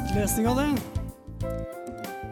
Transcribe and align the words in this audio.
eh, 0.00 0.50
av 0.50 0.58
det. 0.58 0.68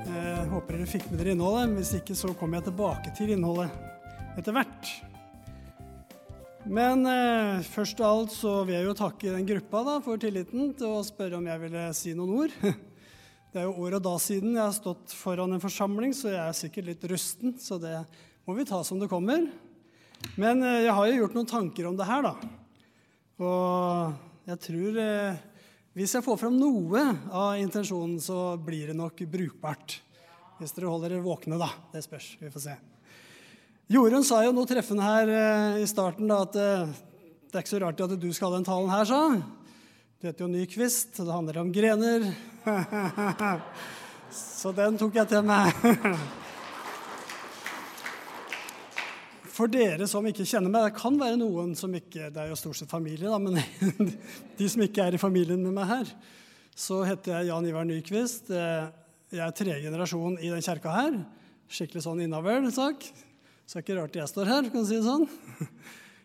Jeg 0.04 0.46
håper 0.50 0.76
dere 0.76 0.88
fikk 0.88 1.06
med 1.10 1.20
dere 1.20 1.32
innholdet. 1.32 1.72
Hvis 1.78 1.92
ikke, 1.98 2.16
så 2.16 2.32
kommer 2.36 2.58
jeg 2.58 2.68
tilbake 2.68 3.12
til 3.16 3.32
innholdet 3.34 3.70
etter 4.38 4.52
hvert. 4.56 4.90
Men 6.64 7.04
eh, 7.08 7.62
først 7.68 8.00
av 8.00 8.10
alt 8.10 8.34
så 8.34 8.52
vil 8.64 8.78
jeg 8.78 8.88
jo 8.88 8.96
takke 8.98 9.32
den 9.32 9.48
gruppa 9.48 9.82
da, 9.84 9.94
for 10.04 10.20
tilliten 10.20 10.72
til 10.76 10.96
å 10.96 11.04
spørre 11.04 11.38
om 11.38 11.48
jeg 11.48 11.62
ville 11.64 11.86
si 11.96 12.14
noen 12.16 12.34
ord. 12.44 12.58
Det 13.54 13.62
er 13.62 13.68
jo 13.68 13.86
år 13.86 13.96
og 14.00 14.02
da 14.02 14.16
siden 14.18 14.56
jeg 14.56 14.64
har 14.64 14.74
stått 14.74 15.12
foran 15.14 15.54
en 15.54 15.62
forsamling, 15.62 16.10
så 16.16 16.32
jeg 16.32 16.42
er 16.42 16.56
sikkert 16.58 16.88
litt 16.88 17.04
rusten. 17.06 17.54
Så 17.62 17.78
det 17.78 18.00
må 18.48 18.56
vi 18.58 18.66
ta 18.66 18.80
som 18.82 18.98
det 18.98 19.06
kommer. 19.12 19.46
Men 20.40 20.62
eh, 20.64 20.84
jeg 20.88 20.96
har 20.96 21.08
jo 21.08 21.18
gjort 21.22 21.36
noen 21.38 21.50
tanker 21.52 21.88
om 21.88 21.96
det 21.96 22.08
her, 22.08 22.28
da. 22.28 22.34
Og 23.44 24.48
jeg 24.50 24.60
tror 24.66 24.98
eh, 25.00 25.44
hvis 25.94 26.16
jeg 26.16 26.24
får 26.26 26.40
fram 26.40 26.56
noe 26.58 27.04
av 27.30 27.60
intensjonen, 27.62 28.16
så 28.18 28.56
blir 28.58 28.90
det 28.90 28.96
nok 28.98 29.20
brukbart. 29.30 30.00
Hvis 30.58 30.74
dere 30.74 30.90
holder 30.90 31.14
dere 31.14 31.22
våkne, 31.22 31.58
da. 31.60 31.68
Det 31.92 32.02
spørs. 32.02 32.32
Vi 32.40 32.50
får 32.50 32.64
se. 32.64 32.74
Jorunn 33.94 34.26
sa 34.26 34.40
jo 34.42 34.50
noe 34.56 34.66
treffende 34.66 35.06
her 35.06 35.30
eh, 35.30 35.82
i 35.84 35.86
starten 35.86 36.30
da, 36.30 36.40
at 36.48 36.58
eh, 36.58 36.94
det 37.46 37.60
er 37.60 37.62
ikke 37.62 37.74
så 37.76 37.82
rart 37.84 38.00
at 38.02 38.14
du 38.18 38.30
skal 38.34 38.50
ha 38.50 38.58
den 38.58 38.66
talen 38.66 38.90
her, 38.90 39.06
sa 39.06 39.20
Du 40.18 40.26
heter 40.26 40.46
jo 40.46 40.50
Nyquist, 40.50 41.14
og 41.20 41.28
det 41.28 41.36
handler 41.36 41.60
om 41.62 41.70
grener. 41.74 42.26
så 44.34 44.74
den 44.74 44.98
tok 44.98 45.20
jeg 45.20 45.30
til 45.30 45.46
meg. 45.46 45.70
For 49.54 49.70
dere 49.70 50.06
som 50.10 50.24
ikke 50.26 50.46
kjenner 50.48 50.72
meg, 50.72 50.88
det 50.88 50.98
kan 50.98 51.14
være 51.18 51.38
noen 51.38 51.76
som 51.78 51.92
ikke 51.94 52.30
Det 52.34 52.40
er 52.42 52.48
jo 52.50 52.58
stort 52.58 52.80
sett 52.80 52.90
familie, 52.90 53.30
da, 53.30 53.38
men 53.38 53.60
de 54.58 54.70
som 54.70 54.82
ikke 54.82 55.04
er 55.06 55.14
i 55.14 55.20
familien 55.20 55.62
med 55.62 55.76
meg 55.76 55.90
her, 55.92 56.10
så 56.74 57.04
heter 57.06 57.36
jeg 57.36 57.52
Jan 57.52 57.68
Ivar 57.70 57.86
Nyquist. 57.86 58.50
Eh, 58.50 58.88
jeg 59.30 59.42
er 59.44 59.54
tredje 59.54 59.84
generasjon 59.84 60.40
i 60.42 60.50
den 60.50 60.64
kjerka 60.64 60.90
her. 60.96 61.20
Skikkelig 61.70 62.02
sånn 62.02 62.24
innavl-sak. 62.24 63.06
Så 63.64 63.78
det 63.78 63.80
er 63.80 63.84
ikke 63.84 63.98
rart 64.00 64.18
jeg 64.18 64.32
står 64.32 64.50
her, 64.50 64.66
kan 64.72 64.82
du 64.82 64.88
si 64.88 64.98
det 64.98 65.06
sånn. 65.06 65.28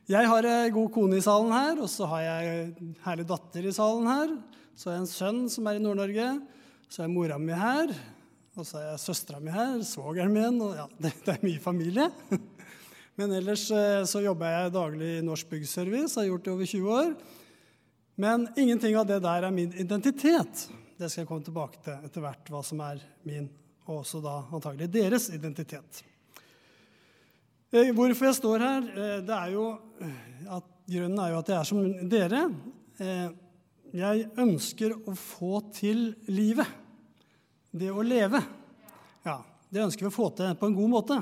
Jeg 0.09 0.25
har 0.25 0.41
ei 0.49 0.71
god 0.73 0.87
kone 0.89 1.19
i 1.19 1.21
salen 1.21 1.51
her, 1.53 1.77
og 1.77 1.85
så 1.85 2.07
har 2.09 2.23
jeg 2.23 2.53
en 2.79 2.93
herlig 3.03 3.27
datter 3.29 3.67
i 3.69 3.73
salen 3.75 4.07
her. 4.09 4.31
Så 4.73 4.89
har 4.89 4.95
jeg 4.95 5.03
en 5.03 5.11
sønn 5.11 5.43
som 5.53 5.67
er 5.69 5.77
i 5.77 5.83
Nord-Norge. 5.83 6.31
Så 6.89 7.03
er 7.05 7.11
mora 7.13 7.37
mi 7.37 7.53
her. 7.53 7.93
Og 8.57 8.65
så 8.65 8.81
er 8.81 8.97
søstera 8.97 9.37
mi 9.37 9.53
her, 9.53 9.77
svogeren 9.85 10.33
min 10.33 10.57
og 10.65 10.73
ja, 10.79 10.87
det, 10.97 11.13
det, 11.27 11.35
er 11.35 11.45
mye 11.45 11.61
familie. 11.61 12.09
Men 13.19 13.33
ellers 13.35 13.65
eh, 13.71 14.05
så 14.07 14.21
jobber 14.23 14.47
jeg 14.47 14.71
daglig 14.71 15.07
i 15.17 15.23
Norsk 15.27 15.49
Byggservice, 15.51 16.15
har 16.15 16.29
gjort 16.29 16.45
det 16.45 16.51
over 16.53 16.67
20 16.71 16.91
år. 16.95 17.09
Men 18.15 18.45
ingenting 18.55 18.93
av 18.95 19.07
det 19.09 19.17
der 19.25 19.43
er 19.43 19.51
min 19.51 19.73
identitet. 19.75 20.61
Det 20.95 21.09
skal 21.09 21.25
jeg 21.25 21.27
komme 21.27 21.43
tilbake 21.43 21.81
til 21.83 22.05
etter 22.07 22.23
hvert, 22.23 22.47
hva 22.47 22.61
som 22.63 22.79
er 22.85 23.01
min, 23.27 23.49
og 23.89 23.97
også 23.97 24.21
da 24.23 24.37
antagelig 24.55 24.87
deres 24.93 25.27
identitet. 25.35 25.99
Eh, 27.73 27.91
hvorfor 27.97 28.29
jeg 28.29 28.37
står 28.37 28.63
her, 28.63 28.87
eh, 28.87 29.17
det 29.27 29.35
er 29.35 29.51
jo 29.51 29.65
at 30.55 30.69
grunnen 30.87 31.19
er 31.19 31.33
jo 31.33 31.41
at 31.41 31.51
jeg 31.51 31.57
er 31.57 31.67
som 31.67 32.07
dere. 32.13 32.43
Jeg 33.99 34.29
ønsker 34.45 34.95
å 34.95 35.17
få 35.17 35.59
til 35.75 36.05
livet. 36.31 36.71
Det 37.75 37.91
å 37.91 37.99
leve. 37.99 38.39
Ja, 39.27 39.41
det 39.67 39.83
ønsker 39.89 40.07
vi 40.07 40.11
å 40.13 40.15
få 40.15 40.29
til 40.39 40.55
på 40.55 40.71
en 40.71 40.79
god 40.79 40.93
måte. 40.95 41.19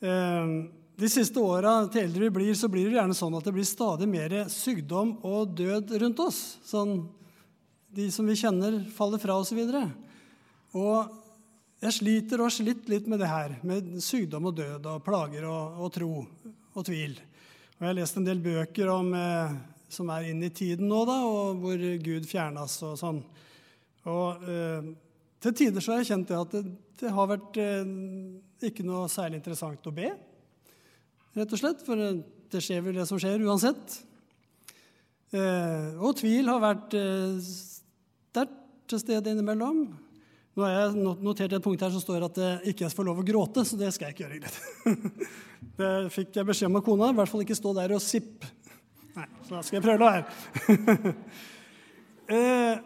De 0.00 1.08
siste 1.12 1.40
åra, 1.40 1.74
til 1.92 2.06
eldre 2.06 2.26
vi 2.26 2.34
blir, 2.38 2.54
så 2.56 2.68
blir 2.72 2.88
det 2.88 2.96
gjerne 2.98 3.16
sånn 3.16 3.34
at 3.36 3.46
det 3.46 3.52
blir 3.56 3.68
stadig 3.68 4.08
mer 4.08 4.34
sykdom 4.52 5.16
og 5.28 5.52
død 5.56 5.92
rundt 6.02 6.22
oss. 6.24 6.40
Sånn 6.64 7.02
de 7.90 8.06
som 8.14 8.28
vi 8.28 8.36
kjenner, 8.38 8.78
faller 8.94 9.20
fra 9.20 9.36
osv. 9.40 9.58
Og, 9.60 9.72
så 9.72 10.80
og 10.80 11.20
jeg 11.80 11.96
sliter 11.96 12.40
og 12.40 12.50
har 12.50 12.54
slitt 12.54 12.88
litt 12.92 13.06
med 13.08 13.22
det 13.22 13.30
her, 13.30 13.56
med 13.66 13.96
sykdom 14.04 14.50
og 14.50 14.56
død 14.58 14.88
og 14.92 15.04
plager 15.04 15.46
og, 15.48 15.80
og 15.80 15.92
tro 15.94 16.10
og 16.20 16.84
tvil. 16.86 17.16
Og 17.16 17.80
jeg 17.80 17.88
har 17.88 17.96
lest 17.96 18.18
en 18.20 18.26
del 18.26 18.42
bøker 18.44 18.90
om, 18.92 19.14
eh, 19.16 19.54
som 19.90 20.10
er 20.12 20.28
inn 20.28 20.42
i 20.44 20.52
tiden 20.52 20.90
nå, 20.90 21.00
da, 21.08 21.16
og 21.24 21.62
hvor 21.62 21.86
Gud 22.04 22.28
fjernes 22.28 22.76
og 22.86 22.98
sånn. 23.00 23.22
Og 24.12 24.44
eh, 24.44 24.90
til 25.40 25.56
tider 25.56 25.84
så 25.84 25.94
har 25.94 26.02
jeg 26.02 26.10
kjent 26.10 26.28
det 26.28 26.38
at 26.38 26.54
det, 26.56 26.64
det 27.00 27.12
har 27.16 27.30
vært 27.30 27.56
eh, 27.60 27.94
ikke 28.68 28.84
noe 28.84 29.08
særlig 29.12 29.40
interessant 29.40 29.88
å 29.88 29.94
be, 29.96 30.10
rett 31.38 31.56
og 31.56 31.62
slett. 31.62 31.82
For 31.86 31.96
det 32.50 32.62
skjer 32.64 32.84
vel 32.84 32.98
det 33.00 33.06
som 33.08 33.20
skjer 33.20 33.42
uansett. 33.46 33.96
Eh, 35.30 35.96
og 36.02 36.16
tvil 36.18 36.50
har 36.50 36.62
vært 36.62 36.96
eh, 36.98 37.40
sterkt 37.40 38.56
til 38.90 39.02
stede 39.02 39.32
innimellom. 39.32 39.84
Nå 40.58 40.66
har 40.66 40.74
jeg 40.74 41.04
notert 41.22 41.54
et 41.54 41.62
punkt 41.62 41.82
her 41.84 41.92
som 41.94 42.02
står 42.02 42.26
at 42.26 42.40
jeg 42.42 42.74
ikke 42.74 42.90
får 42.92 43.06
lov 43.06 43.20
å 43.22 43.26
gråte, 43.26 43.62
så 43.64 43.78
det 43.78 43.92
skal 43.94 44.10
jeg 44.10 44.16
ikke 44.16 44.26
gjøre. 44.26 44.40
Greit. 44.42 45.28
Det 45.80 45.90
fikk 46.12 46.34
jeg 46.36 46.48
beskjed 46.48 46.68
om 46.68 46.78
av 46.80 46.82
kona. 46.84 47.10
I 47.12 47.16
hvert 47.16 47.30
fall 47.30 47.42
ikke 47.44 47.56
stå 47.56 47.70
der 47.76 47.92
og 47.96 48.02
sipp. 48.04 48.44
Nei, 49.14 49.26
så 49.46 49.54
da 49.54 49.60
skal 49.64 49.78
jeg 49.78 49.84
prøve 49.86 49.96
å 49.96 50.04
la 50.04 50.12
være. 50.18 51.14
Eh, 52.30 52.76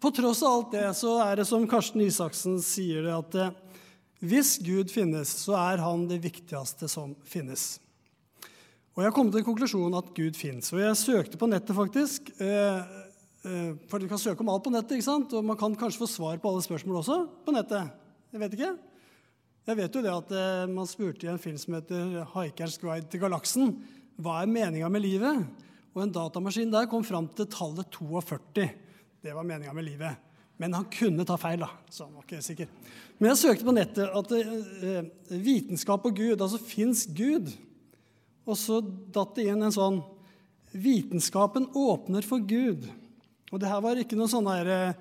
på 0.00 0.12
tross 0.16 0.42
av 0.42 0.56
alt 0.56 0.72
det 0.74 0.86
så 0.98 1.18
er 1.24 1.40
det 1.40 1.46
som 1.48 1.66
Karsten 1.68 2.02
Isaksen 2.04 2.58
sier 2.64 3.04
det, 3.06 3.14
at 3.16 3.36
eh, 3.40 3.52
hvis 4.20 4.56
Gud 4.60 4.90
finnes, 4.92 5.30
så 5.44 5.56
er 5.56 5.80
han 5.84 6.08
det 6.08 6.20
viktigste 6.24 6.88
som 6.90 7.14
finnes. 7.24 7.78
Og 8.96 9.04
Jeg 9.06 9.14
kom 9.16 9.30
til 9.32 9.46
konklusjonen 9.46 9.96
at 9.96 10.10
Gud 10.16 10.36
finnes. 10.36 10.72
Og 10.74 10.82
jeg 10.82 10.98
søkte 11.00 11.40
på 11.40 11.48
nettet, 11.48 11.76
faktisk. 11.76 12.32
Eh, 12.42 12.98
Eh, 13.40 13.72
for 13.88 13.96
du 13.96 14.04
kan 14.08 14.20
søke 14.20 14.44
om 14.44 14.50
alt 14.52 14.66
på 14.66 14.72
nettet, 14.72 14.98
ikke 14.98 15.06
sant? 15.06 15.32
og 15.32 15.44
man 15.48 15.56
kan 15.56 15.72
kanskje 15.78 16.02
få 16.02 16.08
svar 16.12 16.40
på 16.40 16.50
alle 16.50 16.60
spørsmål 16.64 17.00
også 17.00 17.16
på 17.46 17.54
nettet. 17.56 17.88
Jeg 18.34 18.42
vet 18.42 18.56
ikke. 18.56 18.74
Jeg 19.70 19.78
vet 19.78 19.96
jo 19.96 20.02
det 20.04 20.12
at 20.12 20.34
man 20.68 20.88
spurte 20.88 21.24
i 21.26 21.30
en 21.30 21.40
film 21.40 21.56
som 21.60 21.74
heter 21.74 22.26
'Haikerens 22.32 22.78
Guide 22.80 23.08
til 23.08 23.20
galaksen' 23.20 23.76
hva 24.20 24.42
er 24.42 24.46
meninga 24.46 24.88
med 24.90 25.02
livet? 25.02 25.46
Og 25.94 26.02
en 26.02 26.12
datamaskin 26.12 26.70
der 26.70 26.86
kom 26.86 27.02
fram 27.02 27.28
til 27.28 27.46
tallet 27.46 27.88
42. 27.90 28.68
Det 29.20 29.32
var 29.36 29.44
meninga 29.44 29.72
med 29.72 29.84
livet. 29.84 30.16
Men 30.60 30.74
han 30.76 30.84
kunne 30.92 31.24
ta 31.24 31.36
feil, 31.40 31.60
da. 31.60 31.70
Så 31.88 32.04
han 32.04 32.14
var 32.16 32.24
ikke 32.24 32.42
sikker. 32.44 32.68
Men 33.18 33.30
jeg 33.30 33.40
søkte 33.40 33.66
på 33.66 33.74
nettet 33.76 34.16
at 34.16 34.32
uh, 34.32 35.10
vitenskap 35.28 36.04
og 36.08 36.16
Gud 36.16 36.40
Altså 36.40 36.60
fins 36.60 37.06
Gud? 37.16 37.50
Og 38.48 38.56
så 38.60 38.80
datt 38.84 39.34
det 39.36 39.46
inn 39.48 39.64
en 39.64 39.74
sånn 39.74 40.00
Vitenskapen 40.70 41.64
åpner 41.74 42.22
for 42.22 42.44
Gud. 42.46 42.84
Og 43.50 43.58
det 43.58 43.66
her 43.66 43.80
var 43.82 43.98
ikke 43.98 44.14
noe 44.14 44.30
sånn 44.30 44.46
der 44.46 44.92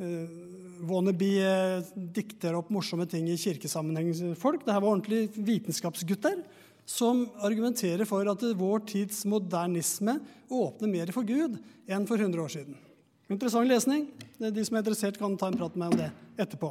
uh, 0.00 0.30
wannabe 0.88 1.28
uh, 1.42 1.90
dikter 1.94 2.56
opp 2.56 2.70
morsomme 2.72 3.04
ting 3.10 3.28
i 3.28 3.36
kirkesammenheng-folk. 3.38 4.64
Det 4.64 4.72
her 4.72 4.80
var 4.80 4.94
ordentlig 4.94 5.28
vitenskapsgutter 5.36 6.40
som 6.88 7.26
argumenterer 7.44 8.08
for 8.08 8.30
at 8.32 8.46
vår 8.56 8.86
tids 8.88 9.26
modernisme 9.28 10.16
åpner 10.48 10.94
mer 10.94 11.12
for 11.12 11.26
Gud 11.28 11.58
enn 11.84 12.08
for 12.08 12.16
100 12.16 12.46
år 12.46 12.54
siden. 12.54 12.78
Interessant 13.28 13.68
lesning. 13.68 14.06
De 14.40 14.62
som 14.64 14.78
er 14.78 14.80
interessert, 14.80 15.18
kan 15.20 15.34
ta 15.36 15.50
en 15.50 15.56
prat 15.60 15.74
med 15.76 15.82
meg 15.82 15.90
om 15.92 15.98
det 16.00 16.06
etterpå. 16.40 16.70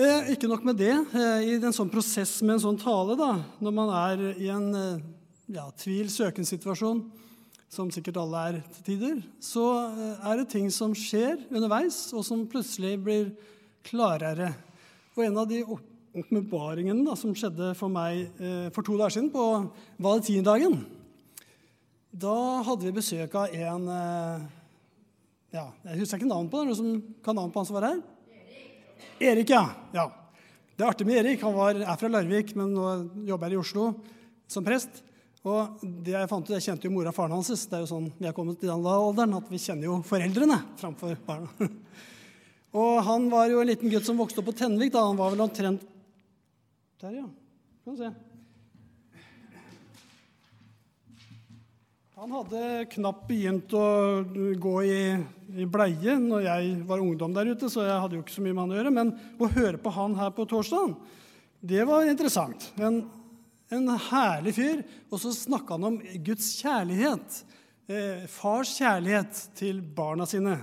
Eh, 0.00 0.30
ikke 0.32 0.48
nok 0.48 0.64
med 0.64 0.78
det. 0.80 0.94
Eh, 0.94 1.50
I 1.50 1.58
en 1.58 1.76
sånn 1.76 1.92
prosess 1.92 2.38
med 2.40 2.56
en 2.56 2.62
sånn 2.62 2.80
tale, 2.80 3.12
da, 3.20 3.34
når 3.60 3.74
man 3.76 3.92
er 3.98 4.22
i 4.40 4.48
en 4.48 4.70
eh, 4.74 5.04
ja, 5.52 5.66
tvil-søken-situasjon, 5.82 7.04
som 7.68 7.92
sikkert 7.92 8.22
alle 8.22 8.46
er 8.48 8.58
til 8.78 8.88
tider, 8.88 9.20
så 9.44 9.66
eh, 9.90 10.24
er 10.30 10.40
det 10.40 10.48
ting 10.56 10.72
som 10.72 10.96
skjer 10.96 11.36
underveis, 11.52 12.00
og 12.16 12.24
som 12.24 12.48
plutselig 12.48 12.96
blir 13.04 13.30
klarere. 13.84 14.54
Og 15.18 15.28
en 15.28 15.38
av 15.44 15.52
de 15.52 15.60
åpenbaringene 15.68 17.20
som 17.20 17.36
skjedde 17.36 17.74
for 17.76 17.92
meg 17.92 18.24
eh, 18.40 18.66
for 18.72 18.80
to 18.80 18.96
dager 18.96 19.18
siden, 19.18 19.32
på 19.36 19.68
valentinedagen 20.00 20.80
Da 22.08 22.36
hadde 22.64 22.88
vi 22.88 22.98
besøk 23.02 23.34
av 23.36 23.52
en 23.52 23.88
eh, 24.00 24.52
ja, 25.54 25.68
Jeg 25.86 26.02
husker 26.02 26.18
ikke 26.18 26.28
navnet 26.30 26.50
på 26.52 26.60
den. 26.64 26.74
Som 26.74 27.16
kan 27.24 27.38
navnet 27.38 27.54
på 27.54 27.62
han 27.62 27.68
som 27.68 27.78
var 27.78 27.88
her? 27.92 28.02
Erik. 28.34 29.24
Erik, 29.30 29.54
ja. 29.54 29.64
ja. 29.94 30.08
Det 30.74 30.82
er 30.82 30.90
artig 30.90 31.06
med 31.06 31.20
Erik. 31.20 31.42
Han 31.46 31.54
var, 31.54 31.78
er 31.78 31.98
fra 32.00 32.10
Larvik, 32.10 32.54
men 32.58 32.74
nå 32.74 32.88
jobber 33.28 33.52
jeg 33.52 33.58
i 33.58 33.62
Oslo 33.62 33.88
som 34.50 34.66
prest. 34.66 35.02
Og 35.44 35.80
det 35.82 36.14
Jeg 36.14 36.28
fant 36.30 36.46
ut, 36.48 36.54
jeg 36.56 36.64
kjente 36.64 36.88
jo 36.88 36.94
mora 36.94 37.12
og 37.12 37.16
faren 37.16 37.36
hans. 37.36 37.52
Det 37.52 37.76
er 37.76 37.84
jo 37.84 37.90
sånn 37.90 38.10
vi 38.16 38.28
er 38.28 38.36
kommet 38.36 38.58
til 38.60 38.72
den 38.72 38.86
alderen 38.88 39.36
at 39.36 39.50
vi 39.52 39.60
kjenner 39.60 39.90
jo 39.90 40.00
foreldrene 40.08 40.58
framfor 40.80 41.18
barna. 41.26 41.70
Og 42.74 42.96
han 43.06 43.28
var 43.30 43.52
jo 43.52 43.60
en 43.62 43.68
liten 43.70 43.92
gutt 43.92 44.06
som 44.08 44.18
vokste 44.18 44.40
opp 44.42 44.48
på 44.50 44.56
Tenvik. 44.58 44.90
da, 44.90 45.04
Han 45.06 45.20
var 45.20 45.30
vel 45.30 45.44
omtrent 45.44 45.84
Der, 46.98 47.12
ja. 47.20 47.28
Kan 47.84 47.94
du 47.94 48.00
se. 48.00 48.33
Han 52.14 52.30
hadde 52.30 52.84
knapt 52.92 53.26
begynt 53.26 53.72
å 53.74 53.86
gå 54.62 54.76
i, 54.86 55.00
i, 55.58 55.66
bleie 55.66 56.14
når 56.22 56.46
jeg 56.46 56.76
var 56.86 57.02
ungdom 57.02 57.34
der 57.34 57.50
ute, 57.50 57.66
så 57.72 57.82
jeg 57.88 57.98
hadde 58.04 58.16
jo 58.16 58.22
ikke 58.22 58.36
så 58.36 58.44
mye 58.44 58.54
med 58.54 58.62
han 58.62 58.74
å 58.74 58.78
gjøre. 58.78 58.94
Men 58.94 59.10
å 59.42 59.50
høre 59.56 59.80
på 59.82 59.92
han 59.96 60.14
her 60.20 60.30
på 60.36 60.46
torsdag, 60.48 60.94
det 61.64 61.82
var 61.88 62.06
interessant. 62.06 62.70
En 62.78 63.02
en 63.72 63.88
herlig 64.10 64.54
fyr. 64.56 64.84
Og 65.10 65.20
så 65.22 65.32
snakka 65.34 65.76
han 65.76 65.90
om 65.90 65.98
Guds 66.24 66.54
kjærlighet. 66.60 67.42
Eh, 67.88 68.24
fars 68.30 68.76
kjærlighet 68.78 69.42
til 69.58 69.82
barna 69.96 70.26
sine. 70.28 70.58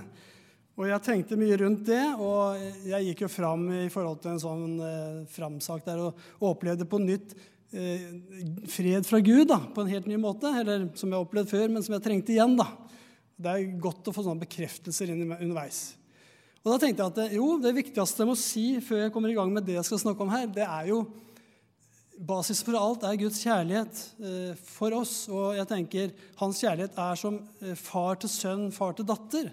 Og 0.78 0.86
jeg 0.88 1.04
tenkte 1.04 1.36
mye 1.36 1.58
rundt 1.60 1.84
det, 1.84 2.02
og 2.16 2.56
jeg 2.88 3.10
gikk 3.10 3.26
jo 3.26 3.30
fram 3.30 3.66
i 3.76 3.88
forhold 3.92 4.22
til 4.22 4.32
en 4.32 4.40
sånn 4.42 4.78
eh, 4.80 5.18
framsak 5.30 5.84
der 5.84 6.00
og 6.06 6.46
opplevde 6.48 6.88
på 6.88 7.00
nytt 7.02 7.34
fred 8.68 9.06
fra 9.08 9.18
Gud 9.24 9.46
da, 9.48 9.58
på 9.72 9.80
en 9.80 9.90
helt 9.92 10.08
ny 10.10 10.18
måte. 10.20 10.50
Eller 10.60 10.90
som 10.98 11.08
jeg 11.08 11.16
har 11.16 11.24
opplevd 11.24 11.50
før, 11.54 11.66
men 11.72 11.84
som 11.84 11.96
jeg 11.96 12.04
trengte 12.04 12.34
igjen. 12.34 12.56
da. 12.58 12.68
Det 13.42 13.52
er 13.52 13.80
godt 13.82 14.10
å 14.10 14.14
få 14.14 14.24
sånne 14.26 14.44
bekreftelser 14.44 15.14
underveis. 15.14 15.82
Og 16.62 16.70
da 16.70 16.78
tenkte 16.78 17.02
jeg 17.02 17.10
at 17.10 17.34
jo, 17.34 17.56
det 17.58 17.74
viktigste 17.74 18.22
jeg 18.22 18.28
må 18.28 18.38
si 18.38 18.66
før 18.84 19.06
jeg 19.06 19.14
kommer 19.14 19.32
i 19.32 19.36
gang 19.38 19.50
med 19.50 19.66
det 19.66 19.80
jeg 19.80 19.88
skal 19.88 20.02
snakke 20.04 20.22
om 20.22 20.30
her, 20.30 20.46
det 20.46 20.66
er 20.66 20.92
jo 20.92 21.02
Basis 22.22 22.60
for 22.62 22.76
alt 22.78 23.02
er 23.08 23.16
Guds 23.18 23.40
kjærlighet 23.42 24.00
eh, 24.22 24.58
for 24.68 24.94
oss. 24.94 25.24
Og 25.32 25.56
jeg 25.56 25.66
tenker 25.66 26.12
hans 26.38 26.60
kjærlighet 26.62 26.98
er 27.02 27.18
som 27.18 27.38
eh, 27.64 27.72
far 27.74 28.20
til 28.20 28.30
sønn, 28.30 28.68
far 28.70 28.92
til 28.94 29.08
datter. 29.08 29.48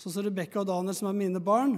Sånn 0.00 0.14
som 0.14 0.24
Rebekka 0.24 0.62
og 0.62 0.70
Daniel, 0.70 0.96
som 0.96 1.10
er 1.10 1.18
mine 1.18 1.42
barn. 1.44 1.74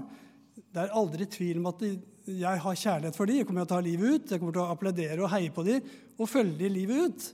Det 0.54 0.84
er 0.84 0.94
aldri 0.94 1.26
tvil 1.32 1.58
om 1.58 1.66
at 1.72 1.82
jeg 2.26 2.62
har 2.62 2.78
kjærlighet 2.82 3.17
for 3.17 3.28
dem. 3.28 3.40
Jeg 3.40 3.46
kommer 3.49 3.62
til 3.62 3.69
å 3.69 3.75
ta 3.75 3.84
livet 3.84 4.14
ut, 4.14 4.32
jeg 4.32 4.43
kommer 4.43 4.56
til 4.56 4.64
å 4.64 4.73
applaudere 4.75 5.23
og 5.23 5.31
heie 5.32 5.52
på 5.55 5.64
dem 5.67 5.93
og 6.17 6.31
følge 6.31 6.58
dem 6.64 6.75
livet 6.75 7.06
ut. 7.06 7.26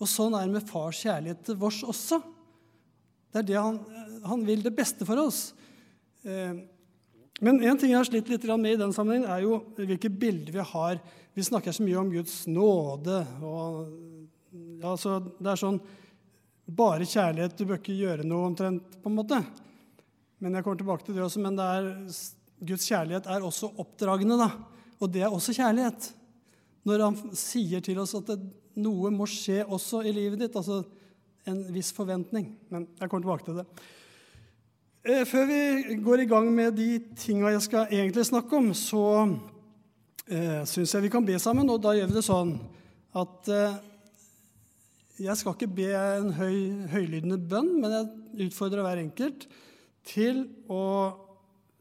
Og 0.00 0.08
sånn 0.08 0.34
er 0.34 0.46
det 0.46 0.56
med 0.56 0.68
fars 0.68 1.00
kjærlighet 1.04 1.44
til 1.46 1.58
vårs 1.60 1.80
også. 1.92 2.20
Det 3.30 3.42
er 3.42 3.48
det 3.50 3.58
han, 3.60 3.78
han 4.26 4.44
vil 4.46 4.64
det 4.64 4.74
beste 4.74 5.06
for 5.06 5.20
oss. 5.22 5.50
Eh, 6.24 6.56
men 7.40 7.62
en 7.64 7.78
ting 7.78 7.92
jeg 7.92 8.00
har 8.00 8.08
slitt 8.08 8.28
litt 8.28 8.44
med 8.50 8.74
i 8.74 8.80
den 8.80 8.92
sammenhengen, 8.92 9.30
er 9.30 9.44
jo 9.46 9.60
hvilke 9.78 10.10
bilder 10.12 10.58
vi 10.58 10.66
har. 10.72 11.00
Vi 11.36 11.46
snakker 11.46 11.72
så 11.72 11.84
mye 11.86 12.00
om 12.00 12.10
Guds 12.12 12.42
nåde. 12.50 13.22
og 13.40 13.86
ja, 14.82 14.96
Det 14.96 15.52
er 15.52 15.60
sånn 15.60 15.80
bare 16.70 17.06
kjærlighet, 17.08 17.56
du 17.56 17.66
bør 17.66 17.80
ikke 17.80 17.96
gjøre 17.96 18.26
noe 18.26 18.50
omtrent, 18.50 18.98
på 19.02 19.10
en 19.10 19.16
måte. 19.16 19.40
Men 20.40 20.54
jeg 20.54 20.64
kommer 20.64 20.80
tilbake 20.80 21.06
til 21.06 21.16
det 21.16 21.24
også, 21.24 21.42
men 21.42 21.56
det 21.58 21.66
er, 21.66 21.88
Guds 22.60 22.86
kjærlighet 22.90 23.26
er 23.26 23.44
også 23.44 23.72
oppdragende. 23.80 24.38
da. 24.38 24.50
Og 25.00 25.12
det 25.12 25.22
er 25.24 25.32
også 25.32 25.56
kjærlighet. 25.56 26.12
Når 26.84 27.04
han 27.04 27.36
sier 27.36 27.80
til 27.84 27.98
oss 28.00 28.14
at 28.16 28.28
det, 28.28 28.40
noe 28.80 29.10
må 29.12 29.26
skje 29.28 29.64
også 29.64 30.04
i 30.06 30.12
livet 30.16 30.40
ditt. 30.40 30.56
altså 30.56 30.84
en 31.48 31.62
viss 31.72 31.92
forventning. 31.96 32.52
Men 32.68 32.86
jeg 32.98 33.08
kommer 33.08 33.24
tilbake 33.24 33.46
til 33.46 33.60
det. 33.60 33.66
Eh, 35.04 35.24
før 35.24 35.46
vi 35.48 35.96
går 36.04 36.24
i 36.24 36.28
gang 36.28 36.50
med 36.52 36.76
de 36.76 36.88
tinga 37.16 37.54
jeg 37.54 37.64
skal 37.64 37.94
egentlig 37.94 38.26
snakke 38.28 38.56
om, 38.56 38.72
så 38.76 39.04
eh, 40.28 40.60
syns 40.68 40.94
jeg 40.94 41.06
vi 41.06 41.12
kan 41.12 41.26
be 41.26 41.38
sammen. 41.40 41.70
Og 41.72 41.80
da 41.82 41.94
gjør 41.96 42.10
vi 42.10 42.18
det 42.18 42.26
sånn 42.26 42.52
at 43.16 43.48
eh, 43.54 43.80
jeg 45.20 45.36
skal 45.36 45.56
ikke 45.56 45.72
be 45.80 45.88
en 45.96 46.30
høy, 46.36 46.86
høylydende 46.92 47.40
bønn, 47.40 47.74
men 47.80 47.96
jeg 47.96 48.46
utfordrer 48.48 48.84
hver 48.84 49.02
enkelt 49.02 49.48
til 50.08 50.46
å 50.68 50.84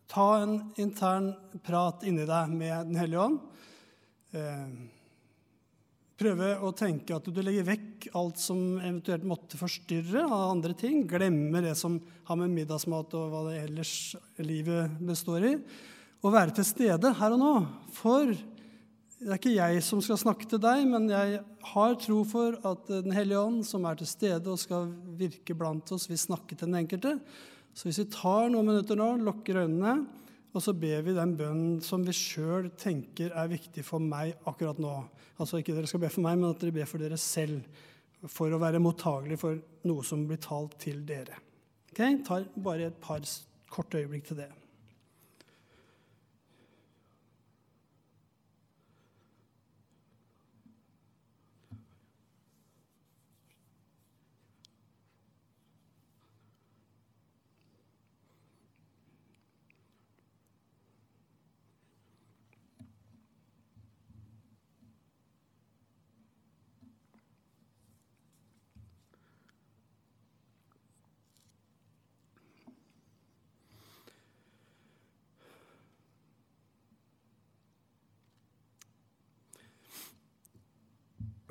ta 0.09 0.29
en 0.41 0.56
intern 0.81 1.33
prat 1.65 2.06
inni 2.07 2.25
deg 2.27 2.56
med 2.56 2.89
Den 2.89 2.97
hellige 3.00 3.27
ånd. 3.27 3.44
Eh, 4.33 4.71
Prøve 6.19 6.50
å 6.67 6.73
tenke 6.75 7.15
at 7.15 7.27
du 7.31 7.38
legger 7.39 7.63
vekk 7.63 8.09
alt 8.19 8.41
som 8.41 8.57
eventuelt 8.81 9.23
måtte 9.23 9.56
forstyrre 9.56 10.25
av 10.25 10.50
andre 10.50 10.73
ting. 10.75 11.06
Glemme 11.07 11.61
det 11.63 11.77
som 11.79 11.95
har 12.27 12.39
med 12.41 12.51
middagsmat 12.57 13.15
og 13.15 13.29
hva 13.31 13.44
det 13.45 13.61
ellers 13.61 13.94
livet 14.44 14.97
består 15.00 15.45
i. 15.47 15.53
Og 16.19 16.33
være 16.35 16.57
til 16.57 16.67
stede 16.67 17.13
her 17.21 17.35
og 17.38 17.39
nå. 17.39 17.53
For 17.95 18.33
det 18.33 19.29
er 19.29 19.39
ikke 19.39 19.56
jeg 19.56 19.85
som 19.88 20.03
skal 20.03 20.19
snakke 20.19 20.50
til 20.51 20.59
deg, 20.65 20.83
men 20.91 21.07
jeg 21.07 21.39
har 21.71 21.95
tro 22.03 22.19
for 22.27 22.59
at 22.67 22.91
Den 22.91 23.15
hellige 23.15 23.39
ånd, 23.39 23.63
som 23.67 23.88
er 23.88 23.95
til 24.01 24.11
stede 24.11 24.51
og 24.51 24.59
skal 24.59 24.91
virke 25.15 25.56
blant 25.56 25.95
oss, 25.95 26.09
vil 26.11 26.19
snakke 26.19 26.51
til 26.51 26.67
den 26.67 26.81
enkelte. 26.81 27.15
Så 27.80 27.88
hvis 27.88 28.02
vi 28.02 28.10
tar 28.12 28.50
noen 28.52 28.68
minutter 28.68 28.98
nå, 29.00 29.06
lukker 29.24 29.62
øynene, 29.62 30.02
og 30.52 30.64
så 30.66 30.74
ber 30.76 31.06
vi 31.06 31.14
den 31.16 31.36
bønnen 31.40 31.78
som 31.86 32.02
vi 32.04 32.12
sjøl 32.18 32.68
tenker 32.76 33.31
er 33.31 33.48
viktig 33.48 33.86
for 33.88 34.04
meg 34.04 34.34
akkurat 34.50 34.81
nå. 34.84 34.96
Altså 35.40 35.62
ikke 35.62 35.78
dere 35.78 35.88
skal 35.88 36.02
be 36.04 36.10
for 36.12 36.26
meg, 36.26 36.42
men 36.42 36.50
at 36.50 36.60
dere 36.60 36.76
ber 36.76 36.90
for 36.90 37.00
dere 37.00 37.20
selv. 37.22 37.62
For 38.28 38.52
å 38.52 38.60
være 38.60 38.81
mottagelig 38.84 39.38
for 39.40 39.62
noe 39.88 40.04
som 40.04 40.26
blir 40.28 40.42
talt 40.44 40.76
til 40.84 41.06
dere. 41.08 41.40
Ok? 41.94 42.02
Tar 42.28 42.50
bare 42.60 42.90
et 42.90 43.00
par 43.00 43.24
korte 43.72 44.02
øyeblikk 44.02 44.28
til 44.28 44.42
det. 44.42 44.50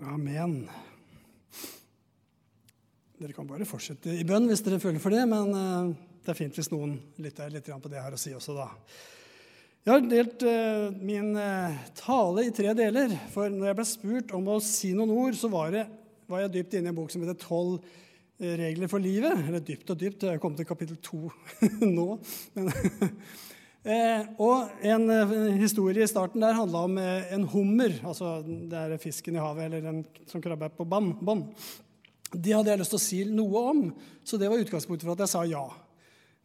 Amen. 0.09 0.63
Dere 3.19 3.35
kan 3.37 3.49
bare 3.49 3.67
fortsette 3.69 4.15
i 4.17 4.25
bønn 4.25 4.47
hvis 4.49 4.63
dere 4.65 4.79
føler 4.81 5.03
for 5.03 5.13
det, 5.13 5.25
men 5.29 5.51
eh, 5.53 5.91
det 6.25 6.33
er 6.33 6.39
fint 6.39 6.57
hvis 6.57 6.71
noen 6.73 6.95
lytter 7.21 7.51
litt 7.53 7.69
på 7.69 7.91
det 7.91 7.99
jeg 7.99 8.05
har 8.07 8.17
å 8.17 8.21
si 8.21 8.33
også, 8.33 8.55
da. 8.57 8.69
Jeg 9.85 9.93
har 9.93 10.07
delt 10.09 10.45
uh, 10.45 10.89
min 11.01 11.31
uh, 11.37 11.77
tale 11.97 12.45
i 12.45 12.53
tre 12.53 12.75
deler. 12.77 13.13
For 13.33 13.49
når 13.53 13.71
jeg 13.71 13.79
ble 13.79 13.87
spurt 13.89 14.35
om 14.37 14.51
å 14.53 14.59
si 14.65 14.91
noen 14.97 15.13
ord, 15.15 15.37
så 15.39 15.49
var, 15.53 15.71
det, 15.73 15.85
var 16.29 16.43
jeg 16.45 16.55
dypt 16.59 16.77
inne 16.77 16.91
i 16.91 16.93
en 16.93 16.99
bok 16.99 17.13
som 17.13 17.25
heter 17.25 17.39
'Tolv 17.41 17.79
regler 18.39 18.91
for 18.93 19.01
livet'. 19.01 19.47
Eller 19.47 19.65
dypt 19.65 19.89
og 19.95 20.01
dypt. 20.01 20.27
Jeg 20.27 20.37
har 20.37 20.43
kommet 20.43 20.61
til 20.61 20.69
kapittel 20.69 21.01
to 21.01 21.31
nå. 21.99 22.09
Men 22.59 22.69
Eh, 22.69 23.09
og 24.43 24.83
en 24.83 25.11
eh, 25.15 25.35
historie 25.61 26.03
i 26.03 26.11
starten 26.11 26.43
der 26.43 26.57
handla 26.57 26.85
om 26.89 26.97
eh, 26.99 27.29
en 27.35 27.47
hummer, 27.49 27.95
altså 28.03 28.41
det 28.43 28.75
er 28.75 29.01
fisken 29.01 29.39
i 29.39 29.43
havet 29.43 29.69
eller 29.69 29.85
den 29.85 30.01
som 30.29 30.43
krabber 30.43 30.73
på 30.75 30.85
bånd. 30.89 31.53
De 32.35 32.53
hadde 32.53 32.73
jeg 32.73 32.81
lyst 32.83 32.93
til 32.93 32.99
å 32.99 33.05
si 33.05 33.21
noe 33.31 33.63
om, 33.71 33.85
så 34.27 34.37
det 34.37 34.51
var 34.51 34.61
utgangspunktet 34.61 35.07
for 35.07 35.15
at 35.15 35.25
jeg 35.25 35.33
sa 35.33 35.45
ja. 35.49 35.65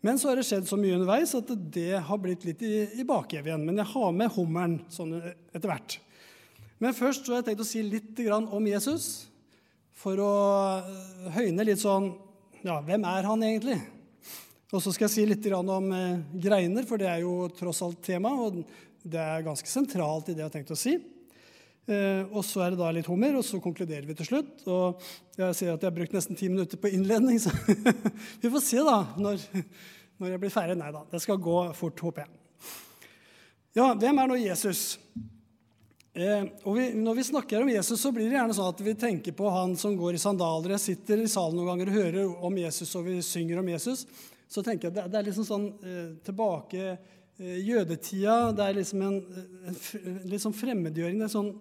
Men 0.04 0.20
så 0.20 0.30
har 0.30 0.40
det 0.40 0.46
skjedd 0.48 0.68
så 0.68 0.78
mye 0.80 0.96
underveis 0.98 1.34
at 1.36 1.52
det 1.74 2.00
har 2.06 2.22
blitt 2.22 2.46
litt 2.48 2.64
i, 2.64 2.74
i 3.00 3.06
bakhev 3.08 3.48
igjen. 3.48 3.64
Men 3.64 3.80
jeg 3.80 3.88
har 3.94 4.16
med 4.16 4.34
hummeren 4.36 4.74
sånn 4.92 5.14
etter 5.16 5.70
hvert. 5.70 5.96
Men 6.84 6.96
først 6.96 7.24
så 7.24 7.32
har 7.32 7.40
jeg 7.40 7.54
tenkt 7.54 7.64
å 7.64 7.68
si 7.70 7.84
litt 7.88 8.20
om 8.28 8.68
Jesus, 8.68 9.30
for 9.96 10.20
å 10.20 10.34
høyne 11.36 11.66
litt 11.68 11.82
sånn 11.84 12.12
Ja, 12.64 12.78
hvem 12.84 13.04
er 13.08 13.28
han 13.28 13.44
egentlig? 13.44 13.78
Og 14.74 14.82
så 14.82 14.90
skal 14.90 15.06
jeg 15.06 15.14
si 15.14 15.24
litt 15.30 15.46
om 15.54 15.92
eh, 15.94 16.22
greiner, 16.42 16.86
for 16.90 16.98
det 16.98 17.06
er 17.06 17.22
jo 17.22 17.46
tross 17.54 17.84
alt 17.86 18.00
tema. 18.02 18.32
Og 18.42 18.64
det 19.06 19.22
er 19.22 19.46
ganske 19.46 19.70
sentralt 19.70 20.32
i 20.32 20.34
det 20.34 20.42
jeg 20.42 20.50
har 20.50 20.56
tenkt 20.56 20.74
å 20.74 20.80
si. 20.80 20.96
Eh, 21.86 22.24
og 22.32 22.42
så 22.48 22.64
er 22.66 22.74
det 22.74 22.80
da 22.82 22.90
litt 22.96 23.10
hummer, 23.12 23.38
og 23.38 23.46
så 23.46 23.60
konkluderer 23.62 24.08
vi 24.10 24.16
til 24.18 24.32
slutt. 24.32 24.64
Og 24.66 25.04
jeg 25.38 25.60
ser 25.60 25.76
at 25.76 25.84
jeg 25.84 25.92
har 25.92 25.94
brukt 26.00 26.18
nesten 26.18 26.40
ti 26.40 26.50
minutter 26.50 26.82
på 26.82 26.90
innledning, 26.90 27.38
så 27.44 27.54
vi 28.42 28.50
får 28.50 28.66
se 28.66 28.82
da 28.82 28.98
når, 29.22 29.46
når 30.18 30.34
jeg 30.34 30.44
blir 30.48 30.56
ferdig. 30.58 30.80
Nei 30.82 30.90
da, 30.96 31.06
det 31.14 31.22
skal 31.22 31.44
gå 31.44 31.60
fort, 31.78 32.06
håper 32.08 32.26
jeg. 32.26 32.40
Ja, 33.78 33.92
hvem 33.94 34.24
er 34.24 34.30
nå 34.30 34.42
Jesus? 34.42 34.84
Eh, 36.18 36.50
og 36.66 36.82
vi, 36.82 36.90
når 36.98 37.22
vi 37.22 37.30
snakker 37.30 37.62
om 37.62 37.70
Jesus, 37.76 38.02
så 38.02 38.10
blir 38.14 38.26
det 38.26 38.40
gjerne 38.40 38.58
sånn 38.58 38.74
at 38.74 38.86
vi 38.90 38.98
tenker 38.98 39.38
på 39.38 39.54
han 39.54 39.78
som 39.78 39.94
går 40.02 40.18
i 40.18 40.26
sandaler. 40.26 40.80
Jeg 40.80 40.88
sitter 40.90 41.22
i 41.22 41.30
salen 41.30 41.62
noen 41.62 41.76
ganger 41.76 41.94
og 41.94 42.02
hører 42.02 42.46
om 42.50 42.62
Jesus, 42.66 42.98
og 42.98 43.06
vi 43.12 43.22
synger 43.22 43.62
om 43.62 43.76
Jesus 43.78 44.08
så 44.54 44.62
tenker 44.62 44.90
jeg 44.90 45.10
det, 45.10 45.18
er 45.18 45.26
liksom 45.26 45.48
sånn 45.48 45.66
eh, 45.82 46.12
tilbake 46.26 46.84
eh, 46.92 47.58
jødetida. 47.66 48.52
Det 48.54 48.68
er 48.68 48.78
liksom 48.78 49.02
en, 49.02 49.18
en, 49.66 49.80
en 50.04 50.20
litt 50.30 50.44
sånn 50.44 50.54
fremmedgjøring. 50.54 51.18
Det 51.18 51.26
er 51.26 51.32
en 51.32 51.34
sånn 51.34 51.54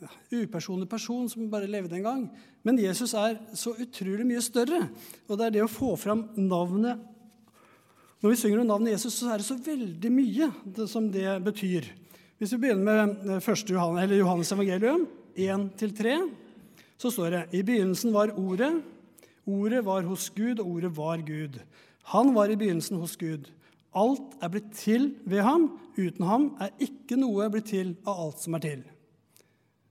ja, 0.00 0.10
upersonlig 0.40 0.88
person 0.88 1.28
som 1.28 1.50
bare 1.52 1.68
levde 1.68 1.98
en 1.98 2.06
gang. 2.06 2.22
Men 2.64 2.80
Jesus 2.80 3.12
er 3.18 3.36
så 3.56 3.74
utrolig 3.80 4.24
mye 4.28 4.40
større. 4.44 4.86
Og 5.28 5.36
det 5.36 5.48
er 5.48 5.56
det 5.58 5.64
å 5.66 5.70
få 5.70 5.94
fram 6.00 6.28
navnet 6.38 7.08
Når 8.20 8.34
vi 8.34 8.36
synger 8.36 8.60
om 8.60 8.68
navnet 8.68 8.92
Jesus, 8.92 9.14
så 9.16 9.30
er 9.32 9.40
det 9.40 9.46
så 9.46 9.54
veldig 9.56 10.10
mye 10.12 10.50
det, 10.64 10.84
som 10.92 11.06
det 11.08 11.38
betyr. 11.40 11.86
Hvis 12.36 12.52
vi 12.52 12.58
begynner 12.60 12.84
med 12.84 13.30
eh, 13.36 13.40
første 13.44 13.72
Johannes, 13.72 14.12
Johannes 14.12 14.52
evangelium, 14.52 15.06
1-3, 15.40 16.18
så 17.00 17.12
står 17.12 17.32
det 17.32 17.40
i 17.56 17.62
begynnelsen 17.64 18.12
var 18.12 18.34
Ordet. 18.36 18.74
Ordet 19.48 19.80
var 19.86 20.04
hos 20.04 20.28
Gud, 20.36 20.60
og 20.60 20.68
ordet 20.68 20.90
var 20.96 21.22
Gud. 21.24 21.56
Han 22.10 22.34
var 22.34 22.50
i 22.50 22.58
begynnelsen 22.58 22.98
hos 22.98 23.16
Gud. 23.20 23.46
Alt 23.94 24.36
er 24.42 24.50
blitt 24.50 24.72
til 24.78 25.12
ved 25.30 25.44
ham. 25.46 25.68
Uten 25.98 26.26
ham 26.26 26.46
er 26.62 26.72
ikke 26.82 27.18
noe 27.18 27.46
blitt 27.52 27.70
til 27.70 27.94
av 28.02 28.24
alt 28.26 28.42
som 28.42 28.56
er 28.58 28.64
til. 28.64 28.82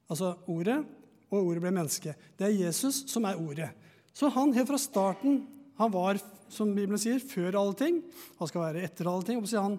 Altså 0.10 0.34
Ordet, 0.50 0.82
og 1.30 1.46
ordet 1.46 1.64
ble 1.64 1.72
menneske. 1.76 2.16
Det 2.38 2.48
er 2.48 2.58
Jesus 2.66 3.04
som 3.12 3.28
er 3.30 3.40
ordet. 3.40 3.70
Så 4.14 4.32
han 4.34 4.54
helt 4.56 4.70
fra 4.72 4.82
starten 4.82 5.46
Han 5.80 5.94
var, 5.94 6.18
som 6.52 6.74
Bibelen 6.76 7.00
sier, 7.00 7.22
før 7.24 7.56
alle 7.56 7.76
ting. 7.80 8.02
Han 8.36 8.48
skal 8.50 8.66
være 8.66 8.82
etter 8.84 9.08
alle 9.08 9.24
ting. 9.24 9.38
Han, 9.56 9.78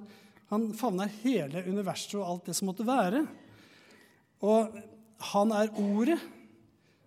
han 0.48 0.62
favner 0.72 1.10
hele 1.20 1.60
universet 1.66 2.14
og 2.16 2.24
alt 2.24 2.46
det 2.48 2.54
som 2.56 2.70
måtte 2.70 2.86
være. 2.88 3.20
Og 4.40 4.78
han 5.34 5.52
er 5.52 5.68
ordet. 5.76 6.16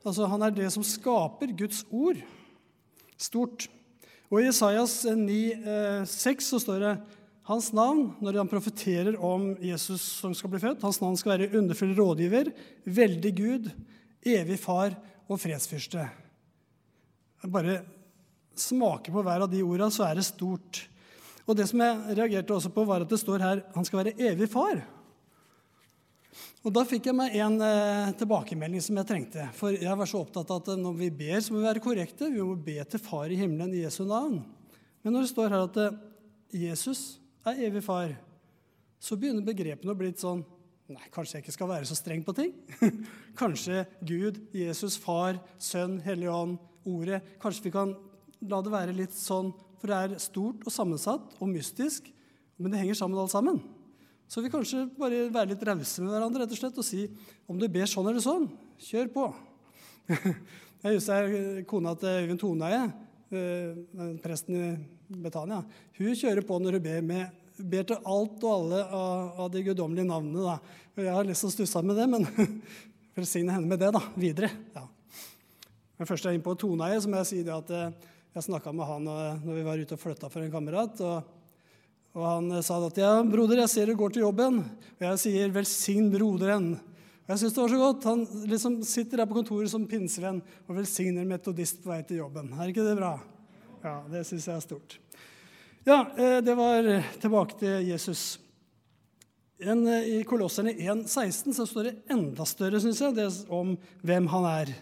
Altså, 0.06 0.28
han 0.30 0.46
er 0.46 0.54
det 0.54 0.70
som 0.75 0.86
skaper 0.86 1.56
Guds 1.58 1.82
ord. 1.90 2.22
Stort. 3.18 3.66
Og 4.32 4.42
i 4.42 4.48
Isaias 4.50 5.01
9,6 5.06 6.08
eh, 6.08 6.46
så 6.46 6.60
står 6.62 6.84
det 6.84 6.94
hans 7.50 7.72
navn, 7.75 8.13
når 8.24 8.39
han 8.39 8.51
profeterer 8.51 9.18
om 9.20 9.51
Jesus 9.62 10.03
som 10.22 10.36
skal 10.38 10.53
bli 10.53 10.62
født, 10.63 10.84
hans 10.86 11.01
navn 11.01 11.18
skal 11.20 11.36
være 11.36 11.51
underfull 11.60 11.92
rådgiver, 11.98 12.53
veldig 12.86 13.34
Gud, 13.36 13.70
evig 14.24 14.60
far 14.63 14.96
og 15.27 15.42
fredsfyrste. 15.44 16.08
Bare 17.51 17.82
smake 18.56 19.12
på 19.12 19.24
hver 19.25 19.44
av 19.44 19.51
de 19.51 19.63
orda, 19.65 19.89
så 19.92 20.08
er 20.08 20.20
det 20.20 20.27
stort. 20.27 20.86
Og 21.44 21.58
det 21.60 21.68
som 21.68 21.82
jeg 21.84 22.18
reagerte 22.18 22.56
også 22.56 22.72
på, 22.72 22.86
var 22.88 23.03
at 23.03 23.12
det 23.12 23.20
står 23.20 23.44
her 23.44 23.63
han 23.75 23.88
skal 23.88 24.03
være 24.03 24.15
evig 24.32 24.48
far. 24.53 24.80
Og 26.63 26.74
Da 26.75 26.84
fikk 26.88 27.10
jeg 27.10 27.18
meg 27.18 27.36
en 27.44 27.60
eh, 27.63 28.13
tilbakemelding 28.20 28.84
som 28.84 28.98
jeg 29.00 29.10
trengte. 29.10 29.48
For 29.58 29.75
jeg 29.75 30.00
var 30.00 30.10
så 30.10 30.24
opptatt 30.24 30.52
av 30.54 30.62
at 30.62 30.80
når 30.80 30.98
vi 31.02 31.10
ber, 31.24 31.38
så 31.42 31.54
må 31.54 31.62
vi 31.62 31.68
være 31.68 31.84
korrekte. 31.84 32.32
Vi 32.32 32.44
må 32.46 32.56
be 32.56 32.78
til 32.90 33.04
Far 33.04 33.32
i 33.34 33.40
himmelen 33.40 33.74
i 33.75 33.84
Jesu 33.84 34.04
navn. 34.08 34.42
Men 35.04 35.16
når 35.16 35.25
det 35.25 35.34
står 35.34 35.54
her 35.54 35.68
at 35.68 35.80
eh, 35.84 36.00
Jesus 36.63 37.04
er 37.46 37.66
evig 37.68 37.84
far, 37.84 38.13
så 39.04 39.18
begynner 39.20 39.46
begrepene 39.46 39.94
å 39.94 39.98
bli 40.00 40.12
litt 40.13 40.24
sånn 40.24 40.46
Nei, 40.92 41.06
kanskje 41.16 41.38
jeg 41.38 41.46
ikke 41.46 41.54
skal 41.56 41.70
være 41.70 41.88
så 41.88 41.96
streng 41.96 42.25
på 42.28 42.34
ting? 42.36 42.50
kanskje 43.40 43.86
Gud, 44.04 44.42
Jesus, 44.54 44.98
Far, 45.00 45.40
Sønn, 45.56 45.96
Hellig 46.04 46.28
Ånd, 46.30 46.58
Ordet 46.92 47.22
Kanskje 47.42 47.70
vi 47.70 47.72
kan 47.74 47.94
la 48.52 48.60
det 48.62 48.74
være 48.74 48.96
litt 48.98 49.16
sånn, 49.16 49.54
for 49.80 49.90
det 49.90 50.00
er 50.00 50.20
stort 50.22 50.66
og 50.68 50.75
sammensatt 50.75 51.38
og 51.40 51.50
mystisk, 51.50 52.10
men 52.60 52.74
det 52.74 52.82
henger 52.82 53.00
sammen 53.00 53.22
alt 53.22 53.32
sammen. 53.32 53.62
Så 54.34 54.42
vi 54.42 54.50
kanskje 54.50 54.88
bare 54.98 55.28
være 55.30 55.52
litt 55.52 55.63
rause 55.68 56.02
med 56.02 56.10
hverandre 56.10 56.42
rett 56.42 56.54
og 56.56 56.58
slett, 56.58 56.78
og 56.82 56.86
si 56.88 57.04
om 57.46 57.60
du 57.62 57.68
ber 57.70 57.86
sånn 57.90 58.08
eller 58.10 58.24
sånn, 58.24 58.48
kjør 58.82 59.12
på. 59.13 59.25
Jeg 60.84 60.96
husker 60.96 61.60
kona 61.70 61.94
til 62.02 62.24
Øyvind 62.24 62.42
Toneie, 62.42 62.80
eh, 63.30 64.08
presten 64.24 64.58
i 64.58 64.72
Betania. 65.22 65.60
Hun 66.00 66.18
kjører 66.18 66.48
på 66.50 66.58
når 66.63 66.80
hun 66.80 66.86
ber, 66.88 67.06
med, 67.12 67.44
ber 67.75 67.86
til 67.92 68.10
alt 68.10 68.42
og 68.42 68.56
alle 68.56 68.82
av, 68.88 69.30
av 69.46 69.54
de 69.54 69.63
guddommelige 69.70 70.10
navnene. 70.10 70.48
Da. 70.50 70.82
Jeg 71.06 71.13
har 71.13 71.30
lyst 71.30 71.46
til 71.46 71.52
å 71.52 71.56
stusse 71.60 71.86
med 71.86 72.02
det, 72.02 72.10
men 72.10 72.25
velsigne 73.20 73.54
henne 73.54 73.70
med 73.70 73.86
det 73.86 73.94
da, 73.94 74.02
videre. 74.18 74.50
Ja. 74.74 74.88
Men 76.00 76.10
først 76.10 76.25
er 76.25 76.34
jeg 76.34 76.42
inne 76.42 76.48
på 76.50 76.58
Toneie, 76.66 76.98
så 76.98 77.13
må 77.13 77.22
jeg 77.22 77.30
si 77.36 77.46
det 77.46 77.54
at 77.54 77.70
eh, 77.70 78.12
jeg 78.34 78.50
snakka 78.50 78.74
med 78.74 78.90
han 78.96 79.13
eh, 79.13 79.46
når 79.46 79.62
vi 79.62 79.70
var 79.70 79.86
ute 79.86 79.94
og 79.94 80.06
flytta 80.08 80.34
for 80.34 80.42
en 80.42 80.54
kamerat. 80.58 81.06
og 81.06 81.43
og 82.13 82.25
han 82.27 82.50
eh, 82.53 82.63
sa 82.65 82.77
at 82.86 83.00
ja, 83.01 83.13
broder, 83.25 83.63
jeg 83.63 83.72
ser 83.72 83.89
du 83.89 83.98
går 83.98 84.13
til 84.13 84.27
jobben. 84.27 84.62
Og 85.00 85.05
jeg 85.08 85.22
sier 85.24 85.53
velsign 85.53 86.12
broderen. 86.13 86.75
Og 87.24 87.34
jeg 87.34 87.41
syns 87.41 87.55
det 87.55 87.63
var 87.63 87.74
så 87.74 87.82
godt. 87.82 88.10
Han 88.10 88.25
liksom 88.51 88.77
sitter 88.86 89.22
der 89.22 89.29
på 89.29 89.38
kontoret 89.39 89.72
som 89.72 89.88
pinsevenn 89.89 90.41
og 90.67 90.77
velsigner 90.77 91.25
metodist 91.27 91.82
på 91.82 91.93
vei 91.93 92.03
til 92.05 92.22
jobben. 92.22 92.51
Er 92.53 92.70
ikke 92.70 92.86
det 92.86 93.00
bra? 93.00 93.15
Ja, 93.84 93.98
det 94.12 94.24
syns 94.29 94.46
jeg 94.48 94.55
er 94.60 94.65
stort. 94.65 94.98
Ja, 95.88 96.03
eh, 96.13 96.39
det 96.46 96.55
var 96.60 96.88
tilbake 97.24 97.58
til 97.60 97.89
Jesus. 97.89 98.38
En, 99.63 99.88
eh, 99.88 100.20
I 100.20 100.24
Kolosserne 100.27 100.75
1,16 100.75 101.58
så 101.58 101.65
står 101.65 101.89
det 101.89 101.96
enda 102.13 102.46
større, 102.46 102.82
syns 102.84 103.01
jeg, 103.01 103.17
det 103.17 103.27
om 103.50 103.74
hvem 104.05 104.29
han 104.36 104.48
er. 104.51 104.75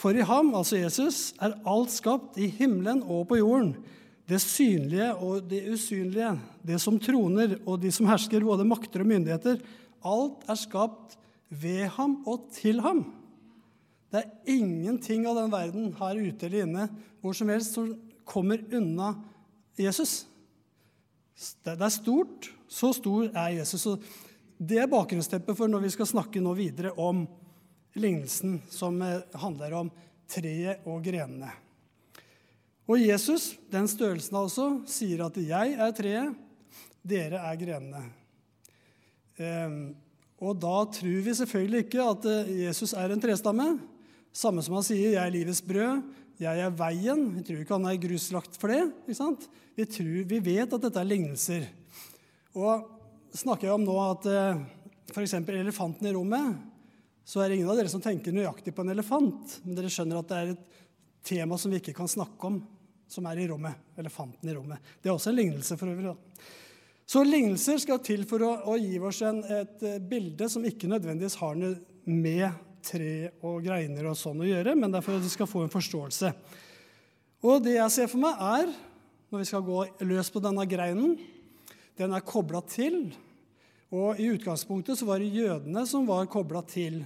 For 0.00 0.16
i 0.16 0.24
ham, 0.24 0.54
altså 0.56 0.80
Jesus, 0.80 1.34
er 1.40 1.56
alt 1.68 1.92
skapt 1.92 2.40
i 2.40 2.48
himmelen 2.48 3.04
og 3.04 3.28
på 3.28 3.40
jorden 3.40 3.76
det 4.26 4.40
synlige 4.42 5.12
og 5.22 5.46
det 5.50 5.62
usynlige, 5.70 6.32
det 6.66 6.80
som 6.82 6.98
troner 6.98 7.56
og 7.64 7.78
de 7.82 7.92
som 7.94 8.08
hersker, 8.10 8.42
både 8.42 8.66
makter 8.66 9.04
og 9.04 9.10
myndigheter, 9.12 9.60
alt 10.06 10.48
er 10.50 10.58
skapt 10.58 11.14
ved 11.48 11.86
ham 11.94 12.18
og 12.26 12.48
til 12.54 12.82
ham. 12.82 13.04
Det 14.10 14.22
er 14.22 14.56
ingenting 14.56 15.26
av 15.28 15.38
den 15.38 15.52
verden 15.52 15.92
her 15.98 16.18
ute 16.18 16.46
eller 16.48 16.66
inne 16.66 16.88
hvor 17.22 17.36
som 17.36 17.50
helst 17.50 17.76
som 17.76 17.90
kommer 18.26 18.62
unna 18.74 19.12
Jesus. 19.78 20.24
Det 21.62 21.76
er 21.76 21.92
stort. 21.92 22.50
Så 22.66 22.92
stor 22.96 23.28
er 23.30 23.58
Jesus. 23.60 23.84
Og 23.86 24.02
det 24.58 24.80
er 24.82 24.90
bakgrunnsteppet 24.90 25.58
for 25.58 25.70
når 25.70 25.84
vi 25.84 25.92
skal 25.94 26.08
snakke 26.10 26.42
nå 26.42 26.54
videre 26.58 26.94
om 26.98 27.26
lignelsen 27.96 28.58
som 28.72 28.98
eh, 29.04 29.22
handler 29.38 29.78
om 29.82 29.92
treet 30.30 30.86
og 30.88 31.04
grenene. 31.04 31.52
Og 32.86 33.02
Jesus, 33.02 33.56
den 33.72 33.88
størrelsen 33.90 34.36
også, 34.38 34.66
sier 34.86 35.26
at 35.26 35.34
'jeg 35.34 35.74
er 35.74 35.90
treet, 35.92 36.34
dere 37.02 37.38
er 37.42 37.56
grenene'. 37.58 38.10
Og 40.36 40.56
da 40.60 40.84
tror 40.92 41.22
vi 41.24 41.34
selvfølgelig 41.34 41.86
ikke 41.86 42.04
at 42.04 42.26
eh, 42.28 42.50
Jesus 42.66 42.92
er 42.92 43.12
en 43.12 43.20
trestamme. 43.20 43.80
Samme 44.36 44.62
som 44.62 44.74
han 44.76 44.84
sier 44.84 45.16
'jeg 45.16 45.26
er 45.26 45.32
livets 45.32 45.62
brød', 45.62 46.02
'jeg 46.38 46.60
er 46.60 46.70
veien'. 46.70 47.34
Vi 47.36 47.42
tror 47.42 47.58
ikke 47.60 47.74
han 47.74 47.86
er 47.86 47.96
gruslagt 47.96 48.56
for 48.56 48.68
det. 48.68 48.92
ikke 49.08 49.14
sant? 49.14 49.48
Vi, 49.76 49.84
tror, 49.84 50.28
vi 50.28 50.38
vet 50.38 50.72
at 50.72 50.80
dette 50.80 51.00
er 51.00 51.04
lignelser. 51.08 51.66
Og 52.54 52.84
snakker 53.32 53.68
jeg 53.68 53.74
om 53.74 53.84
nå 53.84 53.96
at 54.10 54.26
eh, 54.26 54.60
f.eks. 55.10 55.34
elefanten 55.34 56.06
i 56.06 56.12
rommet, 56.12 56.56
så 57.24 57.40
er 57.40 57.48
det 57.48 57.56
ingen 57.58 57.70
av 57.70 57.76
dere 57.76 57.88
som 57.88 58.00
tenker 58.00 58.32
nøyaktig 58.32 58.74
på 58.74 58.84
en 58.84 58.92
elefant. 58.92 59.60
Men 59.64 59.74
dere 59.74 59.90
skjønner 59.90 60.20
at 60.20 60.28
det 60.28 60.36
er 60.36 60.52
et 60.54 60.64
tema 61.24 61.56
som 61.58 61.72
vi 61.72 61.80
ikke 61.80 61.96
kan 61.96 62.08
snakke 62.08 62.46
om 62.46 62.60
som 63.08 63.26
er 63.30 63.40
i 63.40 63.48
rommet. 63.50 63.78
Elefanten 63.98 64.48
i 64.48 64.54
rommet. 64.54 64.94
Det 65.02 65.10
er 65.10 65.14
også 65.14 65.32
en 65.32 65.38
lignelse 65.38 65.78
for 65.78 65.92
øvrig. 65.92 66.14
Så 67.06 67.22
lignelser 67.22 67.78
skal 67.78 68.00
til 68.02 68.24
for 68.26 68.42
å, 68.42 68.52
å 68.72 68.76
gi 68.80 68.98
oss 68.98 69.20
en, 69.22 69.38
et 69.46 69.82
eh, 69.86 70.00
bilde 70.02 70.48
som 70.50 70.64
ikke 70.66 70.90
nødvendigvis 70.90 71.38
har 71.38 71.54
noe 71.58 71.76
med 72.10 72.48
tre 72.86 73.30
og 73.46 73.60
greiner 73.66 74.08
og 74.10 74.18
sånn 74.18 74.42
å 74.42 74.48
gjøre, 74.48 74.74
men 74.78 74.90
det 74.90 74.98
er 74.98 75.06
for 75.06 75.18
at 75.18 75.22
vi 75.22 75.30
skal 75.30 75.48
få 75.50 75.64
en 75.64 75.72
forståelse. 75.72 76.32
Og 77.46 77.62
det 77.62 77.76
jeg 77.76 77.94
ser 77.94 78.10
for 78.10 78.22
meg, 78.22 78.42
er, 78.42 78.74
når 79.30 79.42
vi 79.42 79.48
skal 79.48 79.64
gå 79.66 79.84
løs 80.06 80.30
på 80.32 80.42
denne 80.42 80.66
greinen 80.70 81.16
Den 81.96 82.12
er 82.12 82.24
kobla 82.26 82.60
til. 82.68 83.14
Og 83.88 84.18
i 84.20 84.26
utgangspunktet 84.34 84.98
så 84.98 85.06
var 85.08 85.22
det 85.22 85.32
jødene 85.32 85.86
som 85.88 86.04
var 86.08 86.28
kobla 86.28 86.60
til 86.68 87.00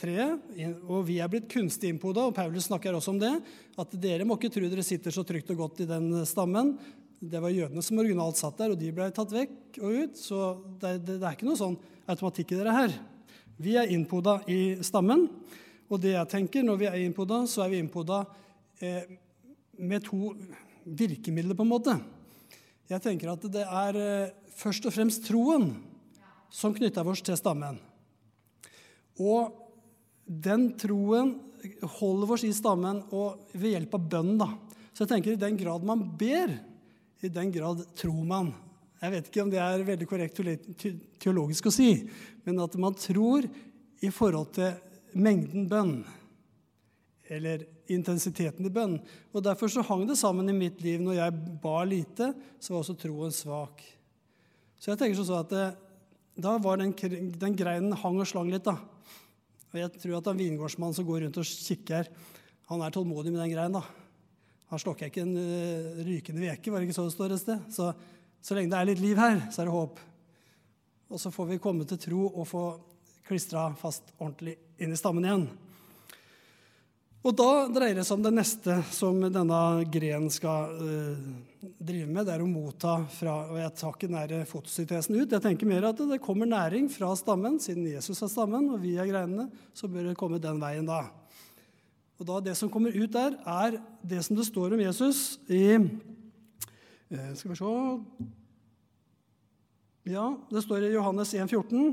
treet, 0.00 0.46
og 0.88 1.02
vi 1.06 1.18
er 1.22 1.30
blitt 1.30 1.48
kunstig 1.52 1.90
innpoda, 1.92 2.26
og 2.28 2.36
Paulus 2.36 2.68
snakker 2.68 2.96
også 2.96 3.12
om 3.14 3.18
det, 3.20 3.32
at 3.78 3.96
dere 4.00 4.26
må 4.26 4.38
ikke 4.38 4.50
tro 4.54 4.68
dere 4.70 4.84
sitter 4.86 5.14
så 5.14 5.24
trygt 5.26 5.52
og 5.54 5.60
godt 5.64 5.82
i 5.84 5.88
den 5.90 6.08
stammen. 6.28 6.74
Det 7.20 7.40
var 7.40 7.54
jødene 7.54 7.84
som 7.84 8.00
originalt 8.00 8.38
satt 8.40 8.58
der, 8.60 8.72
og 8.72 8.80
de 8.80 8.92
ble 8.94 9.08
tatt 9.14 9.32
vekk 9.32 9.78
og 9.80 10.00
ut. 10.02 10.18
Så 10.20 10.40
det, 10.80 10.98
det, 11.06 11.18
det 11.20 11.28
er 11.28 11.36
ikke 11.36 11.48
noe 11.48 11.60
sånn 11.60 11.78
automatikk 12.08 12.54
i 12.54 12.60
dere 12.60 12.74
her. 12.76 12.96
Vi 13.60 13.76
er 13.80 13.92
innpoda 13.92 14.38
i 14.52 14.76
stammen, 14.84 15.26
og 15.88 16.02
det 16.02 16.16
jeg 16.16 16.32
tenker 16.32 16.66
når 16.66 16.80
vi 16.80 16.88
er 16.90 16.98
innpoda, 17.04 17.44
så 17.48 17.64
er 17.64 17.72
vi 17.72 17.80
innpoda 17.80 18.24
eh, 18.84 19.04
med 19.78 20.04
to 20.04 20.34
virkemidler, 20.86 21.56
på 21.56 21.64
en 21.64 21.72
måte. 21.72 21.96
Jeg 22.90 23.02
tenker 23.02 23.32
at 23.32 23.44
det 23.50 23.64
er 23.64 24.00
eh, 24.00 24.34
først 24.56 24.88
og 24.88 24.94
fremst 24.94 25.24
troen 25.26 25.70
som 26.52 26.74
knytter 26.74 27.08
oss 27.08 27.24
til 27.24 27.38
stammen. 27.38 27.78
Og 29.16 29.65
den 30.26 30.72
troen 30.78 31.34
holder 31.98 32.32
oss 32.34 32.44
i 32.46 32.52
stammen 32.54 33.00
og 33.14 33.50
ved 33.54 33.76
hjelp 33.76 33.94
av 33.98 34.08
bønn. 34.10 34.36
da. 34.38 34.50
Så 34.92 35.04
jeg 35.04 35.14
tenker 35.14 35.34
i 35.34 35.40
den 35.40 35.58
grad 35.60 35.84
man 35.86 36.02
ber, 36.18 36.52
i 37.22 37.28
den 37.32 37.52
grad 37.54 37.82
tror 37.96 38.24
man. 38.26 38.52
Jeg 39.00 39.12
vet 39.12 39.28
ikke 39.28 39.42
om 39.44 39.50
det 39.52 39.60
er 39.60 39.84
veldig 39.84 40.08
korrekt 40.08 40.40
teologisk 41.20 41.68
å 41.68 41.74
si, 41.74 41.90
men 42.46 42.60
at 42.64 42.76
man 42.80 42.96
tror 42.96 43.44
i 44.04 44.10
forhold 44.12 44.54
til 44.56 44.72
mengden 45.16 45.66
bønn. 45.68 45.98
Eller 47.28 47.66
intensiteten 47.92 48.66
i 48.66 48.72
bønn. 48.72 48.96
Og 49.34 49.44
Derfor 49.44 49.70
så 49.70 49.84
hang 49.86 50.04
det 50.08 50.18
sammen 50.18 50.48
i 50.50 50.56
mitt 50.56 50.80
liv. 50.84 51.00
Når 51.02 51.18
jeg 51.18 51.56
ba 51.62 51.80
lite, 51.86 52.32
så 52.60 52.74
var 52.74 52.82
også 52.82 52.96
troen 53.00 53.34
svak. 53.34 53.82
Så 54.78 54.92
jeg 54.92 55.00
tenker 55.00 55.18
sånn 55.18 55.42
at 55.42 55.52
det, 55.52 55.66
da 56.36 56.56
var 56.62 56.78
den, 56.80 56.92
den 56.92 57.56
greinen 57.58 57.96
hang 57.96 58.20
og 58.22 58.28
slang 58.28 58.52
litt. 58.52 58.66
da. 58.66 58.78
Og 59.76 59.82
jeg 59.84 60.02
tror 60.02 60.18
at 60.18 60.32
en 60.32 60.40
vingårdsmann 60.40 60.94
som 60.96 61.06
går 61.06 61.26
rundt 61.26 61.38
og 61.42 61.46
kikker, 61.46 62.08
han 62.70 62.82
er 62.82 62.94
tålmodig 62.94 63.30
med 63.34 63.42
den 63.44 63.52
greien. 63.52 63.76
da. 63.76 63.82
Han 64.72 64.80
slokker 64.82 65.10
ikke 65.10 65.22
en 65.22 65.36
uh, 65.36 66.00
rykende 66.06 66.42
veke, 66.42 66.72
var 66.72 66.80
det 66.80 66.88
ikke 66.88 66.96
så 66.96 67.06
det 67.06 67.14
står 67.14 67.34
et 67.36 67.42
sted? 67.42 67.66
Så, 67.70 67.92
så 68.42 68.56
lenge 68.56 68.72
det 68.72 68.80
er 68.80 68.88
litt 68.88 69.02
liv 69.04 69.20
her, 69.20 69.38
så 69.52 69.62
er 69.62 69.68
det 69.68 69.76
håp. 69.76 70.00
Og 71.12 71.22
så 71.22 71.30
får 71.30 71.52
vi 71.52 71.60
komme 71.62 71.86
til 71.86 72.00
tro 72.02 72.24
og 72.32 72.48
få 72.48 72.64
klistra 73.28 73.68
fast 73.78 74.10
ordentlig 74.16 74.56
inn 74.82 74.94
i 74.94 74.98
stammen 74.98 75.28
igjen. 75.28 75.46
Og 77.26 77.34
da 77.34 77.66
dreier 77.74 77.98
det 77.98 78.04
seg 78.06 78.20
om 78.20 78.22
det 78.22 78.30
neste 78.36 78.76
som 78.94 79.16
denne 79.18 79.60
grenen 79.90 80.30
skal 80.30 80.76
uh, 80.78 81.16
drive 81.58 82.06
med. 82.06 82.22
Det 82.28 82.36
er 82.36 82.42
å 82.44 82.46
motta 82.46 83.00
fra 83.10 83.32
Og 83.50 83.56
jeg 83.58 83.72
tar 83.80 83.96
ikke 83.96 84.10
nære 84.12 84.42
fotosyntesen 84.46 85.16
ut. 85.18 85.32
Jeg 85.34 85.42
tenker 85.42 85.66
mer 85.66 85.88
at 85.88 85.98
det 86.06 86.20
kommer 86.22 86.46
næring 86.46 86.86
fra 86.92 87.10
stammen. 87.18 87.58
Siden 87.62 87.88
Jesus 87.90 88.22
er 88.22 88.30
stammen 88.30 88.68
og 88.70 88.78
vi 88.84 88.94
er 88.94 89.10
greinene, 89.10 89.48
så 89.74 89.90
bør 89.90 90.12
det 90.12 90.18
komme 90.20 90.38
den 90.42 90.60
veien 90.62 90.86
da. 90.86 91.02
Og 92.16 92.28
da 92.28 92.38
Det 92.46 92.54
som 92.56 92.70
kommer 92.70 92.94
ut 92.94 93.12
der, 93.12 93.34
er 93.42 93.80
det 94.06 94.22
som 94.22 94.38
det 94.38 94.46
står 94.46 94.76
om 94.76 94.84
Jesus 94.84 95.40
i 95.50 95.64
uh, 95.82 97.32
Skal 97.34 97.50
vi 97.50 97.58
se 97.58 97.72
Ja, 100.14 100.28
det 100.52 100.62
står 100.62 100.86
i 100.86 100.94
Johannes 100.94 101.34
1,14. 101.34 101.90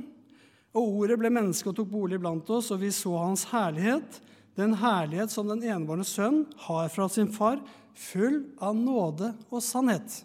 Og 0.77 1.01
ordet 1.01 1.17
ble 1.17 1.33
menneske 1.33 1.73
og 1.73 1.75
tok 1.81 1.89
bolig 1.89 2.21
blant 2.21 2.45
oss, 2.53 2.69
og 2.69 2.85
vi 2.85 2.93
så 2.93 3.17
hans 3.17 3.47
herlighet, 3.49 4.21
den 4.55 4.75
herlighet 4.77 5.33
som 5.33 5.47
den 5.49 5.63
enebårne 5.65 6.05
sønn 6.05 6.43
har 6.67 6.91
fra 6.93 7.07
sin 7.09 7.31
far, 7.33 7.61
full 7.93 8.41
av 8.61 8.75
nåde 8.77 9.31
og 9.49 9.63
sannhet. 9.63 10.19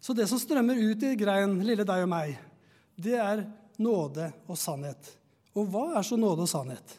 Så 0.00 0.14
det 0.16 0.26
som 0.30 0.40
strømmer 0.40 0.78
ut 0.78 1.02
i 1.04 1.16
grein, 1.18 1.58
lille 1.66 1.86
deg 1.86 2.04
og 2.04 2.10
meg, 2.10 2.38
det 3.00 3.18
er 3.20 3.44
nåde 3.80 4.30
og 4.46 4.58
sannhet. 4.58 5.12
Og 5.56 5.68
hva 5.70 5.90
er 5.98 6.06
så 6.06 6.18
nåde 6.20 6.46
og 6.46 6.50
sannhet? 6.50 6.96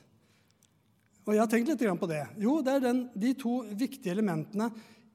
Og 1.25 1.35
Jeg 1.35 1.43
har 1.43 1.49
tenkt 1.51 1.69
litt 1.69 1.83
på 2.01 2.09
det. 2.09 2.23
Jo, 2.41 2.59
det 2.65 2.75
er 2.75 2.83
den, 2.83 3.01
de 3.13 3.33
to 3.37 3.61
viktige 3.77 4.11
elementene 4.11 4.71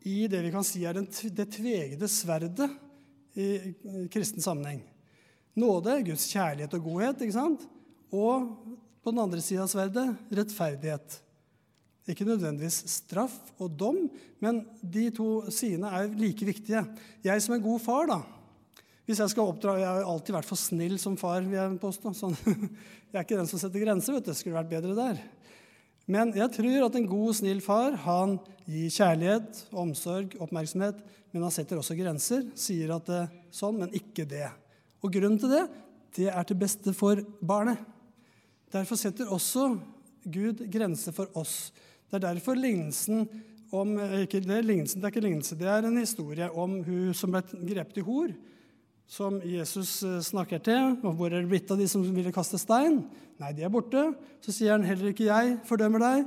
i 0.06 0.26
det 0.30 0.40
vi 0.44 0.52
kan 0.54 0.64
si 0.64 0.84
er 0.86 0.94
den, 0.94 1.08
det 1.10 1.48
tvegede 1.56 2.08
sverdet 2.08 2.68
i 3.36 3.74
kristen 4.12 4.40
sammenheng. 4.40 4.84
Nåde, 5.58 5.98
Guds 6.06 6.28
kjærlighet 6.30 6.76
og 6.78 6.84
godhet, 6.86 7.24
ikke 7.24 7.36
sant? 7.36 7.66
og 8.14 8.52
på 9.02 9.10
den 9.10 9.22
andre 9.22 9.42
sida 9.42 9.64
av 9.64 9.70
sverdet 9.70 10.06
rettferdighet. 10.34 11.20
Ikke 12.06 12.26
nødvendigvis 12.26 12.84
straff 12.90 13.34
og 13.58 13.72
dom, 13.75 14.04
men 14.42 14.60
de 14.80 15.08
to 15.14 15.42
sidene 15.50 15.90
er 15.90 16.12
like 16.14 16.46
viktige. 16.46 16.84
Jeg 17.25 17.42
som 17.42 17.56
en 17.56 17.64
god 17.64 17.82
far, 17.82 18.10
da. 18.10 18.20
Hvis 19.06 19.20
jeg 19.22 19.30
skal 19.30 19.46
oppdra 19.46 19.76
Jeg 19.78 19.86
har 19.86 20.06
alltid 20.06 20.34
vært 20.34 20.48
for 20.48 20.58
snill 20.58 20.98
som 20.98 21.16
far, 21.18 21.40
vil 21.42 21.58
jeg 21.58 21.78
påstå. 21.82 22.12
Sånn. 22.14 22.36
Jeg 23.10 23.20
er 23.20 23.25
ikke 23.25 23.38
den 23.38 23.48
som 23.48 23.60
setter 23.62 23.82
grenser, 23.82 24.16
vet 24.16 24.26
du. 24.26 24.30
Det 24.32 24.38
skulle 24.38 24.58
vært 24.58 24.72
bedre 24.72 24.96
der. 24.98 25.20
Men 26.10 26.30
jeg 26.36 26.52
tror 26.54 26.84
at 26.86 26.96
en 26.98 27.06
god, 27.10 27.32
snill 27.38 27.60
far 27.64 27.96
han 28.04 28.36
gir 28.66 28.90
kjærlighet, 28.94 29.62
omsorg, 29.75 30.36
oppmerksomhet, 30.42 31.00
men 31.34 31.46
han 31.46 31.54
setter 31.54 31.80
også 31.80 31.96
grenser. 31.98 32.44
Sier 32.58 32.92
at 32.94 33.08
det, 33.10 33.22
sånn, 33.54 33.78
men 33.80 33.94
ikke 33.94 34.26
det. 34.28 34.46
Og 35.02 35.14
grunnen 35.14 35.40
til 35.42 35.54
det, 35.54 35.64
det 36.18 36.28
er 36.30 36.46
til 36.46 36.60
beste 36.60 36.94
for 36.94 37.22
barnet. 37.40 37.80
Derfor 38.75 38.98
setter 39.00 39.30
også 39.34 39.72
Gud 40.26 40.62
grenser 40.70 41.14
for 41.14 41.30
oss. 41.38 41.72
Det 42.06 42.18
er 42.18 42.26
derfor 42.28 42.58
lignelsen 42.58 43.26
om 43.75 43.96
ikke, 44.22 44.40
det, 44.44 44.52
er 44.54 44.66
lignelsen, 44.66 45.00
det 45.00 45.08
er 45.08 45.14
ikke 45.14 45.25
lignelse, 45.25 45.58
det 45.58 45.66
er 45.70 45.86
en 45.86 45.98
historie 45.98 46.46
om 46.54 46.78
hun 46.86 47.14
som 47.16 47.32
ble 47.34 47.42
grepet 47.66 47.98
i 47.98 48.04
hor, 48.06 48.30
som 49.10 49.40
Jesus 49.42 50.00
eh, 50.06 50.20
snakker 50.22 50.62
til. 50.66 50.96
og 51.02 51.14
Hvor 51.18 51.30
er 51.30 51.42
det 51.42 51.50
blitt 51.50 51.70
av 51.70 51.78
de 51.78 51.86
som 51.90 52.02
ville 52.14 52.34
kaste 52.34 52.58
stein? 52.58 53.04
Nei, 53.38 53.52
de 53.54 53.66
er 53.66 53.70
borte. 53.70 54.08
Så 54.42 54.54
sier 54.54 54.75
han 54.75 54.86
heller 54.86 55.12
ikke 55.12 55.28
jeg 55.28 55.58
fordømmer 55.68 56.02
deg. 56.02 56.25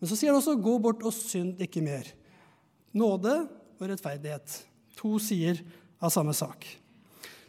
Men 0.00 0.10
så 0.10 0.16
sier 0.18 0.32
han 0.32 0.40
også 0.40 0.58
gå 0.60 0.74
bort 0.84 1.04
og 1.06 1.14
synd 1.16 1.60
ikke 1.64 1.84
mer. 1.84 2.08
Nåde 2.96 3.36
og 3.78 3.86
rettferdighet. 3.88 4.58
To 5.00 5.16
sider 5.22 5.62
av 6.00 6.12
samme 6.12 6.34
sak. 6.36 6.66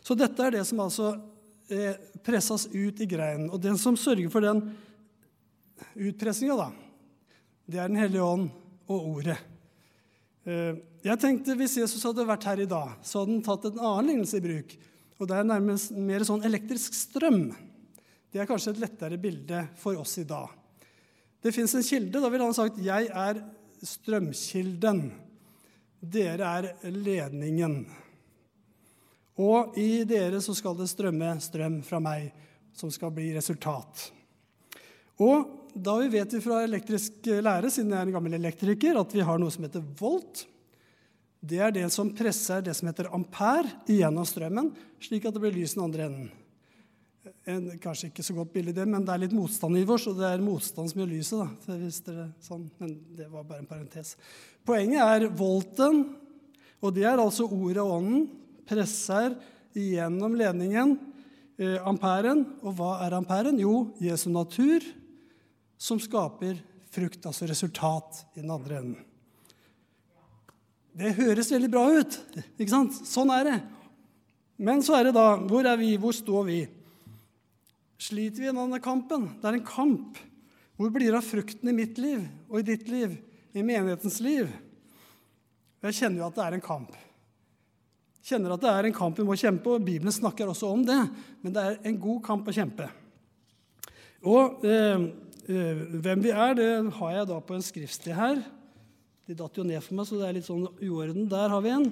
Så 0.03 0.15
dette 0.17 0.43
er 0.43 0.55
det 0.55 0.63
som 0.67 0.79
altså 0.83 1.13
eh, 1.71 1.99
presses 2.23 2.67
ut 2.71 3.03
i 3.03 3.09
greinen. 3.09 3.49
Og 3.51 3.59
den 3.63 3.79
som 3.79 3.99
sørger 3.99 4.31
for 4.31 4.43
den 4.45 4.63
utpressinga, 5.99 6.55
da, 6.55 6.69
det 7.71 7.79
er 7.79 7.91
Den 7.91 7.99
hellige 8.01 8.25
ånd 8.25 8.49
og 8.91 9.09
Ordet. 9.15 9.37
Eh, 10.43 10.75
jeg 11.05 11.21
tenkte 11.21 11.55
Hvis 11.57 11.77
Jesus 11.79 12.03
hadde 12.03 12.27
vært 12.27 12.47
her 12.49 12.63
i 12.63 12.69
dag, 12.69 12.97
så 13.05 13.21
hadde 13.21 13.37
han 13.37 13.45
tatt 13.45 13.67
en 13.69 13.79
annen 13.79 14.11
lignelse 14.11 14.39
i 14.41 14.45
bruk. 14.45 14.73
Og 15.21 15.29
Det 15.29 15.37
er 15.37 15.47
nærmest 15.47 15.93
mer 15.93 16.25
sånn 16.25 16.43
elektrisk 16.47 16.95
strøm. 16.97 17.43
Det 18.31 18.41
er 18.41 18.49
kanskje 18.49 18.73
et 18.73 18.81
lettere 18.81 19.19
bilde 19.21 19.65
for 19.77 19.99
oss 20.01 20.17
i 20.17 20.25
dag. 20.27 20.49
Det 21.41 21.53
fins 21.53 21.73
en 21.75 21.85
kilde. 21.85 22.21
Da 22.21 22.29
ville 22.29 22.45
han 22.45 22.53
sagt 22.53 22.77
'Jeg 22.77 23.09
er 23.09 23.43
strømkilden'. 23.83 25.11
Dere 26.01 26.41
er 26.41 26.91
ledningen. 26.91 27.85
Og 29.37 29.77
i 29.77 30.03
dere 30.03 30.41
så 30.41 30.55
skal 30.55 30.75
det 30.77 30.89
strømme 30.89 31.39
strøm 31.39 31.83
fra 31.83 31.99
meg, 31.99 32.31
som 32.73 32.91
skal 32.91 33.11
bli 33.11 33.33
resultat. 33.35 34.11
Og 35.19 35.60
da 35.73 35.97
vi 36.01 36.09
vet 36.11 36.33
vi 36.33 36.41
fra 36.43 36.61
elektrisk 36.65 37.27
lære, 37.27 37.69
siden 37.71 37.93
jeg 37.93 37.99
er 37.99 38.09
en 38.09 38.15
gammel 38.15 38.35
elektriker, 38.37 38.99
at 38.99 39.13
vi 39.15 39.23
har 39.25 39.39
noe 39.41 39.53
som 39.53 39.65
heter 39.65 39.83
volt. 39.99 40.45
Det 41.41 41.57
er 41.63 41.73
det 41.73 41.87
som 41.93 42.11
presser 42.13 42.61
det 42.65 42.75
som 42.77 42.89
heter 42.89 43.09
ampere 43.15 43.71
igjennom 43.89 44.27
strømmen, 44.27 44.69
slik 45.01 45.25
at 45.25 45.35
det 45.35 45.41
blir 45.41 45.55
lys 45.55 45.73
den 45.77 45.85
andre 45.87 46.07
enden. 46.09 46.29
En, 47.49 47.67
kanskje 47.81 48.09
ikke 48.09 48.25
så 48.25 48.35
godt 48.37 48.53
bilde, 48.53 48.73
det, 48.77 48.85
men 48.89 49.05
det 49.05 49.13
er 49.13 49.23
litt 49.23 49.33
motstand 49.33 49.77
i 49.77 49.85
vår, 49.85 50.03
og 50.11 50.19
det 50.19 50.27
er 50.27 50.43
motstand 50.45 50.91
som 50.91 51.01
gjør 51.01 51.09
lyset. 51.09 51.41
da, 51.41 51.77
hvis 51.81 52.01
dere, 52.05 52.27
sånn, 52.41 52.67
Men 52.81 52.95
det 53.17 53.29
var 53.29 53.45
bare 53.45 53.61
en 53.61 53.69
parentes. 53.69 54.15
Poenget 54.65 55.01
er 55.01 55.27
volten, 55.29 56.03
og 56.81 56.93
det 56.93 57.05
er 57.09 57.21
altså 57.21 57.49
ordet 57.49 57.81
og 57.81 57.97
ånden, 57.99 58.27
presser 58.69 59.35
igjennom 59.77 60.37
ledningen, 60.37 60.97
eh, 61.57 61.77
amperen. 61.85 62.45
Og 62.61 62.77
hva 62.77 62.95
er 63.05 63.17
amperen? 63.17 63.59
Jo, 63.61 63.91
Jesu 64.01 64.29
natur 64.29 64.85
som 65.81 65.97
skaper 66.01 66.59
frukt, 66.91 67.25
altså 67.25 67.47
resultat, 67.49 68.25
i 68.35 68.43
den 68.43 68.51
andre 68.53 68.77
enden. 68.81 69.07
Det 70.91 71.15
høres 71.17 71.49
veldig 71.53 71.69
bra 71.71 71.85
ut. 71.95 72.17
ikke 72.59 72.73
sant? 72.73 72.97
Sånn 73.07 73.31
er 73.33 73.47
det. 73.47 73.59
Men 74.61 74.83
så 74.85 74.97
er 74.99 75.07
det 75.07 75.15
da 75.15 75.39
Hvor 75.39 75.65
er 75.65 75.79
vi? 75.79 75.95
Hvor 75.97 76.13
står 76.13 76.43
vi? 76.49 76.59
Sliter 78.01 78.43
vi 78.43 78.49
i 78.49 78.53
denne 78.53 78.81
kampen? 78.83 79.29
Det 79.39 79.47
er 79.47 79.57
en 79.57 79.65
kamp. 79.65 80.19
Hvor 80.77 80.91
blir 80.93 81.09
det 81.09 81.21
av 81.21 81.25
frukten 81.25 81.71
i 81.71 81.77
mitt 81.77 81.97
liv 82.01 82.25
og 82.49 82.59
i 82.59 82.67
ditt 82.67 82.91
liv, 82.91 83.15
i 83.55 83.63
menighetens 83.63 84.19
liv? 84.21 84.51
Jeg 85.81 85.97
kjenner 85.97 86.21
jo 86.21 86.27
at 86.27 86.37
det 86.37 86.45
er 86.45 86.59
en 86.59 86.65
kamp. 86.65 86.93
Kjenner 88.27 88.53
at 88.53 88.61
det 88.61 88.75
er 88.75 88.89
en 88.89 88.99
kamp 88.99 89.17
vi 89.17 89.25
må 89.25 89.39
kjempe, 89.39 89.71
og 89.71 89.85
Bibelen 89.87 90.13
snakker 90.13 90.51
også 90.51 90.69
om 90.75 90.85
det. 90.85 90.99
Men 91.41 91.55
det 91.55 91.65
er 91.65 91.81
en 91.89 91.99
god 92.03 92.21
kamp 92.27 92.51
å 92.51 92.57
kjempe. 92.59 92.91
Og 94.27 94.61
Eh, 94.67 95.09
hvem 95.47 96.21
vi 96.23 96.31
er, 96.33 96.55
det 96.57 96.69
har 96.97 97.13
jeg 97.15 97.29
da 97.31 97.39
på 97.41 97.55
en 97.57 97.65
skriftsted 97.65 98.13
her. 98.17 98.41
De 99.27 99.37
datt 99.37 99.57
jo 99.57 99.65
ned 99.65 99.81
for 99.83 99.97
meg, 99.97 100.07
så 100.07 100.19
det 100.19 100.27
er 100.27 100.37
litt 100.37 100.47
sånn 100.47 100.67
uorden. 100.67 101.27
Der 101.31 101.53
har 101.53 101.63
vi 101.63 101.73
en. 101.73 101.89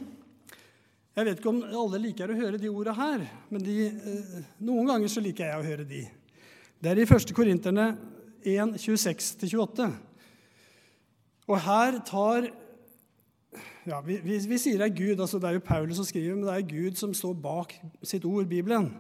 Jeg 1.17 1.27
vet 1.27 1.41
ikke 1.41 1.51
om 1.51 1.63
alle 1.65 2.01
liker 2.03 2.31
å 2.31 2.37
høre 2.37 2.59
de 2.61 2.69
orda 2.71 2.93
her, 2.95 3.25
men 3.51 3.63
de, 3.65 3.75
eh, 3.89 4.37
noen 4.63 4.87
ganger 4.87 5.11
så 5.11 5.23
liker 5.23 5.49
jeg 5.49 5.59
å 5.59 5.65
høre 5.65 5.87
de. 5.87 6.03
Det 6.79 6.91
er 6.91 7.01
i 7.01 7.07
1. 7.07 7.33
Korinterne 7.35 7.89
1, 8.45 8.77
26-28. 8.79 9.89
Og 11.49 11.59
her 11.65 11.99
tar 12.07 12.51
ja, 13.89 13.99
vi, 14.05 14.19
vi, 14.21 14.37
vi, 14.37 14.57
sier 14.61 14.77
det 14.77 14.91
er 14.91 14.95
Gud, 14.95 15.19
altså 15.19 15.39
det 15.41 15.49
er 15.49 15.57
jo 15.57 15.65
Paulus 15.65 15.97
som 15.97 16.05
skriver, 16.05 16.37
men 16.37 16.45
det 16.45 16.55
er 16.55 16.69
Gud 16.69 16.99
som 16.99 17.13
står 17.15 17.33
bak 17.41 17.73
sitt 18.05 18.27
ord, 18.29 18.45
Bibelen 18.47 18.91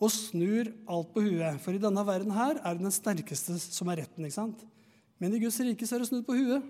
og 0.00 0.12
snur 0.12 0.70
alt 0.88 1.10
på 1.12 1.22
huet. 1.26 1.60
For 1.60 1.76
i 1.76 1.82
denne 1.82 2.04
verden 2.08 2.32
her 2.32 2.56
er 2.58 2.76
det 2.76 2.86
den 2.86 2.94
sterkeste 2.94 3.58
som 3.60 3.90
er 3.92 4.02
retten. 4.02 4.24
ikke 4.24 4.38
sant? 4.38 4.64
Men 5.20 5.34
i 5.36 5.40
Guds 5.42 5.60
rike 5.60 5.86
så 5.86 5.96
er 5.96 6.02
det 6.02 6.08
snudd 6.08 6.24
på 6.26 6.38
huet. 6.38 6.64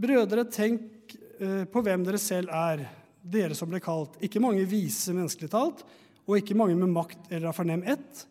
Brødre, 0.00 0.46
tenk 0.48 1.16
eh, 1.42 1.66
på 1.68 1.82
hvem 1.84 2.06
dere 2.06 2.20
selv 2.22 2.52
er, 2.54 2.86
dere 3.20 3.56
som 3.58 3.68
ble 3.68 3.82
kalt. 3.82 4.14
Ikke 4.24 4.40
mange 4.40 4.62
vise 4.70 5.12
menneskelig 5.12 5.50
talt, 5.52 5.82
og 6.24 6.38
ikke 6.38 6.56
mange 6.56 6.78
med 6.78 6.94
makt 6.94 7.26
eller 7.28 7.50
av 7.50 7.58
fornem 7.58 7.82
ett. 7.90 8.24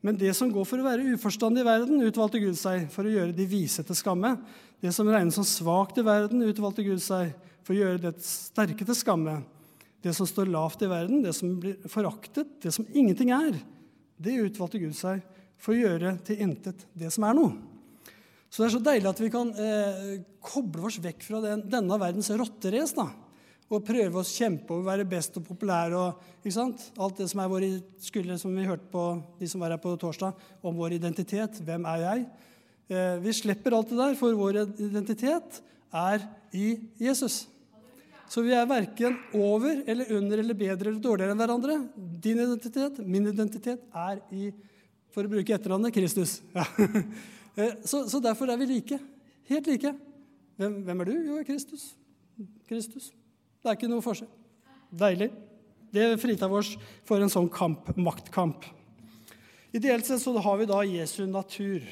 Men 0.00 0.16
det 0.16 0.30
som 0.38 0.48
går 0.52 0.64
for 0.64 0.80
å 0.80 0.86
være 0.86 1.12
uforstandig 1.18 1.60
i 1.64 1.66
verden, 1.66 2.00
utvalgte 2.06 2.40
Gud 2.40 2.56
seg 2.56 2.86
for 2.94 3.04
å 3.04 3.12
gjøre 3.12 3.36
de 3.36 3.44
vise 3.50 3.82
til 3.84 3.98
skamme. 3.98 4.36
Det 4.80 4.94
som 4.96 5.10
regnes 5.10 5.36
som 5.36 5.44
svakt 5.44 5.98
i 6.00 6.06
verden, 6.06 6.46
utvalgte 6.46 6.86
Gud 6.86 7.02
seg 7.04 7.34
for 7.66 7.74
å 7.74 7.82
gjøre 7.82 8.00
det 8.06 8.14
sterke 8.24 8.86
til 8.86 8.96
skamme. 8.96 9.40
Det 10.00 10.14
som 10.16 10.28
står 10.28 10.48
lavt 10.48 10.82
i 10.84 10.88
verden, 10.90 11.22
det 11.24 11.34
som 11.36 11.52
blir 11.60 11.76
foraktet, 11.92 12.56
det 12.62 12.72
som 12.72 12.86
ingenting 12.92 13.32
er, 13.36 13.58
det 14.20 14.38
utvalgte 14.46 14.80
Gud 14.80 14.96
seg 14.96 15.20
for 15.60 15.74
å 15.74 15.80
gjøre 15.80 16.14
til 16.24 16.40
intet 16.46 16.86
det 16.96 17.10
som 17.12 17.26
er 17.28 17.36
noe. 17.36 17.52
Så 18.50 18.62
det 18.62 18.66
er 18.66 18.74
så 18.74 18.82
deilig 18.82 19.10
at 19.12 19.20
vi 19.22 19.30
kan 19.30 19.50
eh, 19.54 20.14
koble 20.42 20.88
oss 20.88 20.98
vekk 21.02 21.22
fra 21.22 21.42
den, 21.44 21.62
denne 21.70 21.98
verdens 22.00 22.32
rotterace 22.34 23.04
og 23.70 23.84
prøve 23.86 24.18
å 24.18 24.26
kjempe 24.26 24.74
og 24.74 24.88
være 24.88 25.06
best 25.06 25.36
og 25.38 25.44
populær 25.46 25.94
og 25.94 26.40
ikke 26.40 26.56
sant? 26.56 26.88
alt 26.98 27.20
det 27.20 27.28
som 27.30 27.42
er 27.44 27.52
vår 27.52 27.66
skulder, 28.02 28.40
som 28.40 28.56
vi 28.56 28.66
hørte 28.66 28.88
på 28.90 29.04
de 29.38 29.46
som 29.50 29.62
var 29.62 29.76
her 29.76 29.82
på 29.82 29.92
torsdag, 30.00 30.34
om 30.66 30.74
vår 30.74 30.96
identitet. 30.96 31.60
Hvem 31.62 31.86
er 31.92 32.02
jeg? 32.02 32.24
Eh, 32.90 33.16
vi 33.22 33.36
slipper 33.36 33.76
alt 33.76 33.92
det 33.92 34.00
der, 34.00 34.18
for 34.18 34.34
vår 34.34 34.64
identitet 34.82 35.60
er 35.94 36.26
i 36.50 36.72
Jesus. 36.98 37.44
Så 38.30 38.44
vi 38.46 38.52
er 38.54 38.68
verken 38.70 39.16
over 39.34 39.80
eller 39.90 40.12
under 40.14 40.38
eller 40.38 40.54
bedre 40.54 40.92
eller 40.92 41.02
dårligere 41.02 41.34
enn 41.34 41.40
hverandre. 41.40 41.78
Din 42.22 42.38
identitet, 42.38 43.00
min 43.02 43.26
identitet, 43.26 43.82
er 43.90 44.20
i, 44.30 44.52
for 45.10 45.26
å 45.26 45.32
bruke 45.32 45.56
etternavnet, 45.56 45.94
Kristus. 45.96 46.38
Ja. 46.54 46.66
Eh, 47.58 47.72
så, 47.82 48.04
så, 48.06 48.20
derfor 48.22 48.46
er 48.48 48.60
vi 48.60 48.68
like. 48.70 48.96
Helt 49.48 49.66
like. 49.66 49.90
Hvem, 50.56 50.76
hvem 50.86 51.00
er 51.02 51.08
du? 51.08 51.16
Jo, 51.26 51.38
Kristus. 51.44 51.88
Kristus. 52.70 53.08
Det 53.58 53.72
er 53.72 53.74
ikke 53.74 53.88
noe 53.90 54.04
forskjell. 54.04 54.30
Deilig. 55.00 55.32
Det 55.90 56.04
fritar 56.22 56.54
oss 56.54 56.70
for 57.08 57.18
en 57.18 57.32
sånn 57.32 57.50
kamp, 57.50 57.90
maktkamp. 57.98 58.68
Ideelt 59.74 60.06
sett 60.06 60.22
så 60.22 60.36
har 60.38 60.62
vi 60.62 60.68
da 60.70 60.78
Jesu 60.86 61.24
natur. 61.26 61.82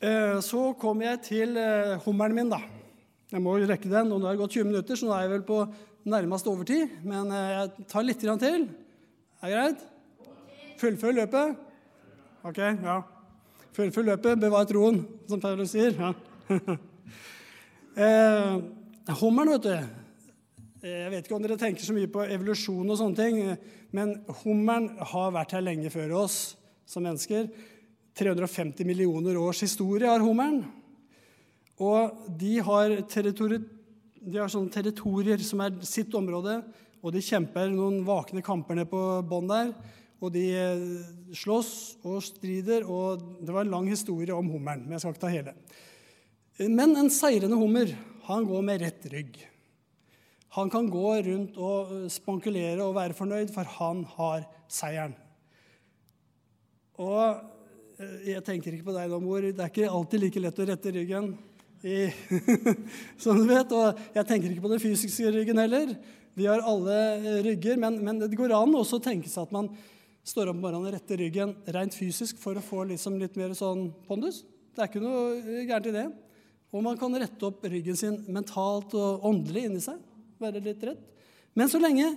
Eh, 0.00 0.40
så 0.48 0.64
kom 0.80 1.04
jeg 1.04 1.22
til 1.28 1.60
eh, 1.60 2.00
hummeren 2.08 2.40
min, 2.40 2.56
da. 2.56 2.62
Jeg 3.32 3.42
må 3.42 3.56
rekke 3.58 3.90
den, 3.90 4.12
og 4.14 4.20
nå 4.20 4.28
har 4.28 4.36
det 4.36 4.42
gått 4.44 4.54
20 4.54 4.68
minutter, 4.68 4.98
så 4.98 5.08
nå 5.08 5.14
er 5.16 5.24
jeg 5.24 5.32
vel 5.32 5.44
på 5.48 5.58
nærmest 6.06 6.46
overtid. 6.46 6.92
Men 7.02 7.32
eh, 7.34 7.48
jeg 7.56 7.86
tar 7.90 8.06
litt 8.06 8.22
til. 8.22 8.66
Er 9.42 9.50
det 9.50 9.56
greit? 9.56 9.82
Fullfør 10.78 11.16
løpet? 11.16 11.56
Ok, 12.46 12.60
ja. 12.62 13.00
Fullfør 13.74 14.06
løpet, 14.12 14.38
bevar 14.40 14.68
troen, 14.70 15.02
som 15.26 15.42
Paulus 15.42 15.74
sier. 15.74 15.98
Ja. 15.98 16.12
eh, 18.06 18.54
hummeren, 19.18 19.56
vet 19.56 19.66
du. 19.66 20.86
Jeg 20.86 21.10
vet 21.10 21.26
ikke 21.26 21.34
om 21.34 21.42
dere 21.42 21.58
tenker 21.58 21.82
så 21.82 21.96
mye 21.96 22.12
på 22.12 22.22
evolusjon 22.30 22.86
og 22.86 23.00
sånne 23.00 23.18
ting, 23.18 23.40
men 23.96 24.20
hummeren 24.44 24.92
har 25.10 25.34
vært 25.34 25.56
her 25.56 25.66
lenge 25.66 25.90
før 25.90 26.14
oss 26.22 26.38
som 26.86 27.02
mennesker. 27.02 27.50
350 28.16 28.86
millioner 28.86 29.34
års 29.40 29.64
historie 29.66 30.06
har 30.06 30.22
hummeren. 30.22 30.62
Og 31.82 32.28
de 32.40 32.56
har, 32.64 32.94
de 32.96 34.38
har 34.38 34.52
sånne 34.52 34.72
territorier 34.72 35.42
som 35.44 35.60
er 35.64 35.76
sitt 35.84 36.14
område, 36.16 36.60
og 37.04 37.12
de 37.12 37.22
kjemper 37.22 37.68
noen 37.70 38.00
vakne 38.06 38.42
kamper 38.44 38.78
ned 38.78 38.88
på 38.90 39.02
bånn 39.28 39.50
der. 39.50 39.74
Og 40.24 40.32
de 40.32 40.46
eh, 40.56 40.86
slåss 41.36 42.00
og 42.08 42.22
strider, 42.24 42.86
og 42.88 43.20
det 43.44 43.52
var 43.52 43.66
en 43.66 43.74
lang 43.74 43.90
historie 43.92 44.32
om 44.32 44.48
hummeren. 44.48 44.86
Men 44.86 44.96
jeg 44.96 45.04
skal 45.04 45.12
ikke 45.12 45.24
ta 45.26 45.32
hele. 45.34 45.52
Men 46.72 46.96
en 46.96 47.12
seirende 47.12 47.58
hummer, 47.60 47.92
han 48.26 48.48
går 48.48 48.64
med 48.64 48.80
rett 48.80 49.04
rygg. 49.12 49.36
Han 50.56 50.72
kan 50.72 50.88
gå 50.88 51.10
rundt 51.26 51.58
og 51.60 51.92
spankulere 52.08 52.80
og 52.80 52.96
være 52.96 53.16
fornøyd, 53.18 53.52
for 53.52 53.68
han 53.76 54.06
har 54.16 54.46
seieren. 54.72 55.12
Og 56.96 57.20
eh, 58.00 58.32
jeg 58.32 58.44
tenker 58.46 58.72
ikke 58.72 58.88
på 58.88 58.96
deg 58.96 59.12
nå, 59.12 59.20
mor. 59.20 59.44
Det 59.44 59.60
er 59.60 59.68
ikke 59.68 59.92
alltid 59.92 60.24
like 60.24 60.42
lett 60.46 60.64
å 60.64 60.68
rette 60.72 60.94
ryggen. 60.96 61.28
I, 61.86 62.10
som 63.22 63.38
du 63.38 63.46
vet, 63.46 63.70
Og 63.70 64.00
jeg 64.16 64.26
tenker 64.26 64.50
ikke 64.50 64.64
på 64.64 64.72
den 64.72 64.82
fysiske 64.82 65.30
ryggen 65.30 65.60
heller. 65.62 65.92
Vi 66.36 66.48
har 66.48 66.64
alle 66.66 66.96
rygger, 67.46 67.78
men, 67.80 68.00
men 68.04 68.18
det 68.24 68.36
går 68.36 68.54
an 68.56 68.74
også 68.76 68.98
å 68.98 69.04
tenke 69.04 69.30
seg 69.30 69.46
at 69.46 69.54
man 69.54 69.70
står 70.26 70.50
opp 70.50 70.58
om 70.58 70.64
morgenen 70.64 70.90
og 70.90 70.96
retter 70.96 71.20
ryggen 71.22 71.54
rent 71.72 71.94
fysisk 71.94 72.40
for 72.42 72.58
å 72.58 72.64
få 72.64 72.84
liksom 72.90 73.20
litt 73.20 73.38
mer 73.38 73.54
sånn 73.56 73.86
pondus. 74.08 74.42
Det 74.74 74.82
er 74.82 74.90
ikke 74.90 75.04
noe 75.04 75.62
gærent 75.62 75.88
i 75.88 75.94
det. 75.94 76.06
Og 76.74 76.82
man 76.84 76.98
kan 77.00 77.14
rette 77.16 77.46
opp 77.46 77.64
ryggen 77.64 77.96
sin 77.96 78.18
mentalt 78.34 78.92
og 78.98 79.24
åndelig 79.30 79.68
inni 79.68 79.82
seg. 79.84 80.00
Være 80.42 80.60
litt 80.64 80.82
rett. 80.84 81.04
Men 81.56 81.70
så 81.72 81.80
lenge 81.80 82.10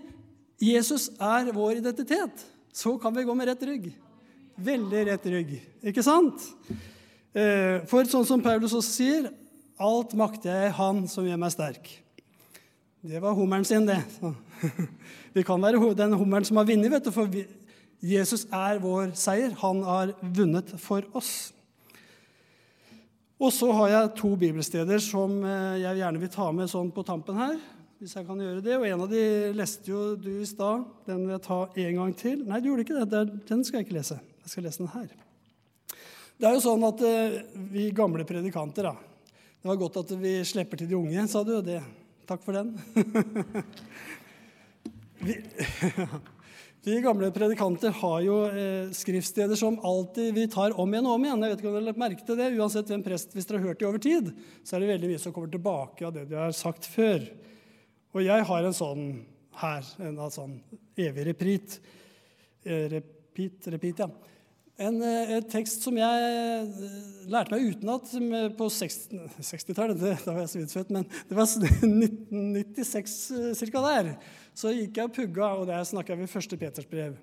Jesus 0.60 1.08
er 1.16 1.54
vår 1.56 1.80
identitet, 1.80 2.42
så 2.76 2.98
kan 3.00 3.14
vi 3.16 3.24
gå 3.24 3.36
med 3.38 3.48
rett 3.48 3.62
rygg. 3.70 3.92
Veldig 4.60 5.04
rett 5.08 5.28
rygg, 5.32 5.54
ikke 5.88 6.04
sant? 6.04 6.44
Eh, 7.32 7.86
for 7.88 8.04
sånn 8.10 8.28
som 8.28 8.44
Paulus 8.44 8.74
også 8.74 8.98
sier, 8.98 9.30
alt 9.80 10.14
makter 10.20 10.52
jeg 10.52 10.76
Han 10.78 11.06
som 11.08 11.28
gjør 11.28 11.40
meg 11.40 11.54
sterk. 11.56 11.90
Det 13.00 13.22
var 13.24 13.38
hummeren 13.38 13.64
sin, 13.66 13.88
det. 13.88 14.02
Vi 15.36 15.44
kan 15.48 15.62
være 15.62 15.94
den 15.96 16.18
hummeren 16.20 16.46
som 16.48 16.60
har 16.60 16.68
vunnet, 16.68 16.92
vet 16.92 17.06
du, 17.06 17.14
for 17.16 17.32
Jesus 18.04 18.44
er 18.52 18.82
vår 18.84 19.14
seier. 19.16 19.56
Han 19.62 19.84
har 19.88 20.12
vunnet 20.20 20.74
for 20.84 21.08
oss. 21.16 21.54
Og 23.40 23.54
så 23.56 23.70
har 23.72 23.92
jeg 23.94 24.16
to 24.20 24.34
bibelsteder 24.36 25.00
som 25.00 25.38
eh, 25.48 25.80
jeg 25.80 26.02
gjerne 26.02 26.20
vil 26.20 26.32
ta 26.34 26.50
med 26.52 26.68
sånn 26.68 26.92
på 26.92 27.06
tampen 27.08 27.40
her. 27.40 27.56
hvis 28.00 28.16
jeg 28.16 28.28
kan 28.28 28.40
gjøre 28.40 28.64
det. 28.64 28.76
Og 28.76 28.86
En 28.88 29.06
av 29.06 29.12
de 29.12 29.24
leste 29.56 29.92
jo 29.92 30.16
du 30.20 30.42
i 30.42 30.48
stad. 30.48 30.84
Den 31.08 31.24
vil 31.24 31.38
jeg 31.38 31.46
ta 31.48 31.60
en 31.86 32.02
gang 32.02 32.14
til. 32.20 32.44
Nei, 32.48 32.60
du 32.60 32.68
gjorde 32.68 32.84
ikke 32.84 33.06
det. 33.06 33.24
Den 33.48 33.64
skal 33.64 33.80
jeg 33.80 33.88
ikke 33.88 34.00
lese. 34.00 34.20
Jeg 34.44 34.52
skal 34.52 34.68
lese 34.68 34.84
den 34.84 34.92
her. 34.92 35.08
Det 36.40 36.48
er 36.48 36.56
jo 36.56 36.64
sånn 36.64 36.84
at 36.88 37.02
eh, 37.04 37.40
vi 37.72 37.90
gamle 37.96 38.28
predikanter 38.28 38.92
da, 38.92 38.94
Det 39.60 39.68
var 39.68 39.76
godt 39.76 39.98
at 40.00 40.12
vi 40.16 40.38
slipper 40.48 40.80
til 40.80 40.88
de 40.88 40.96
unge, 40.96 41.24
sa 41.28 41.42
du. 41.44 41.58
det. 41.60 41.82
Takk 42.30 42.46
for 42.46 42.56
den. 42.56 42.70
vi, 45.26 45.36
vi 46.86 46.96
gamle 47.04 47.28
predikanter 47.36 47.92
har 48.00 48.22
jo 48.24 48.38
eh, 48.48 48.88
skriftsteder 48.96 49.60
som 49.60 49.76
alltid 49.84 50.32
vi 50.38 50.46
tar 50.48 50.78
om 50.80 50.96
igjen 50.96 51.10
og 51.10 51.18
om 51.18 51.28
igjen. 51.28 51.44
Jeg 51.44 51.52
vet 51.52 51.60
ikke 51.60 51.74
om 51.74 51.76
dere 51.76 51.92
har 51.92 52.00
merket 52.06 52.32
det. 52.40 52.48
Uansett 52.56 52.94
hvem 52.94 53.04
prest, 53.04 53.36
hvis 53.36 53.50
dere 53.50 53.60
har 53.60 53.74
hørt 53.74 53.84
det 53.84 53.90
over 53.90 54.04
tid, 54.08 54.32
så 54.64 54.78
er 54.78 54.86
det 54.86 54.94
veldig 54.94 55.12
mye 55.12 55.24
som 55.26 55.36
kommer 55.36 55.52
tilbake 55.52 56.08
av 56.08 56.16
det 56.16 56.24
de 56.32 56.40
har 56.40 56.56
sagt 56.56 56.88
før. 56.88 57.28
Og 58.16 58.24
jeg 58.24 58.48
har 58.54 58.70
en 58.70 58.80
sånn 58.80 59.06
her, 59.60 59.92
en 60.08 60.24
sånn 60.32 60.56
evig 60.96 61.28
repeat. 61.34 61.82
Eh, 62.64 62.88
repeat, 62.96 63.68
repeat 63.76 64.06
ja. 64.06 64.08
En, 64.80 64.96
en, 64.96 65.02
eh, 65.04 65.42
tekst 65.52 65.84
som 65.84 65.98
jeg 66.00 66.28
eh, 66.28 66.84
lærte 67.28 67.52
meg 67.52 67.66
utenat 67.74 68.12
på 68.56 68.68
60-tallet. 68.72 69.42
60 69.44 69.74
da 70.24 70.32
var 70.32 70.44
jeg 70.46 70.52
så 70.54 70.62
vidt 70.62 70.76
født, 70.78 70.94
men 70.96 71.08
det 71.28 71.36
var 71.36 71.50
1996 71.50 73.18
ca. 73.74 73.82
der 73.90 74.14
så 74.56 74.72
gikk 74.76 74.98
jeg 74.98 75.10
og 75.10 75.16
pugga, 75.16 75.50
og 75.60 75.68
der 75.70 75.84
snakka 75.88 76.16
vi 76.20 76.30
første 76.32 76.58
Peters 76.60 76.88
brev. 76.88 77.18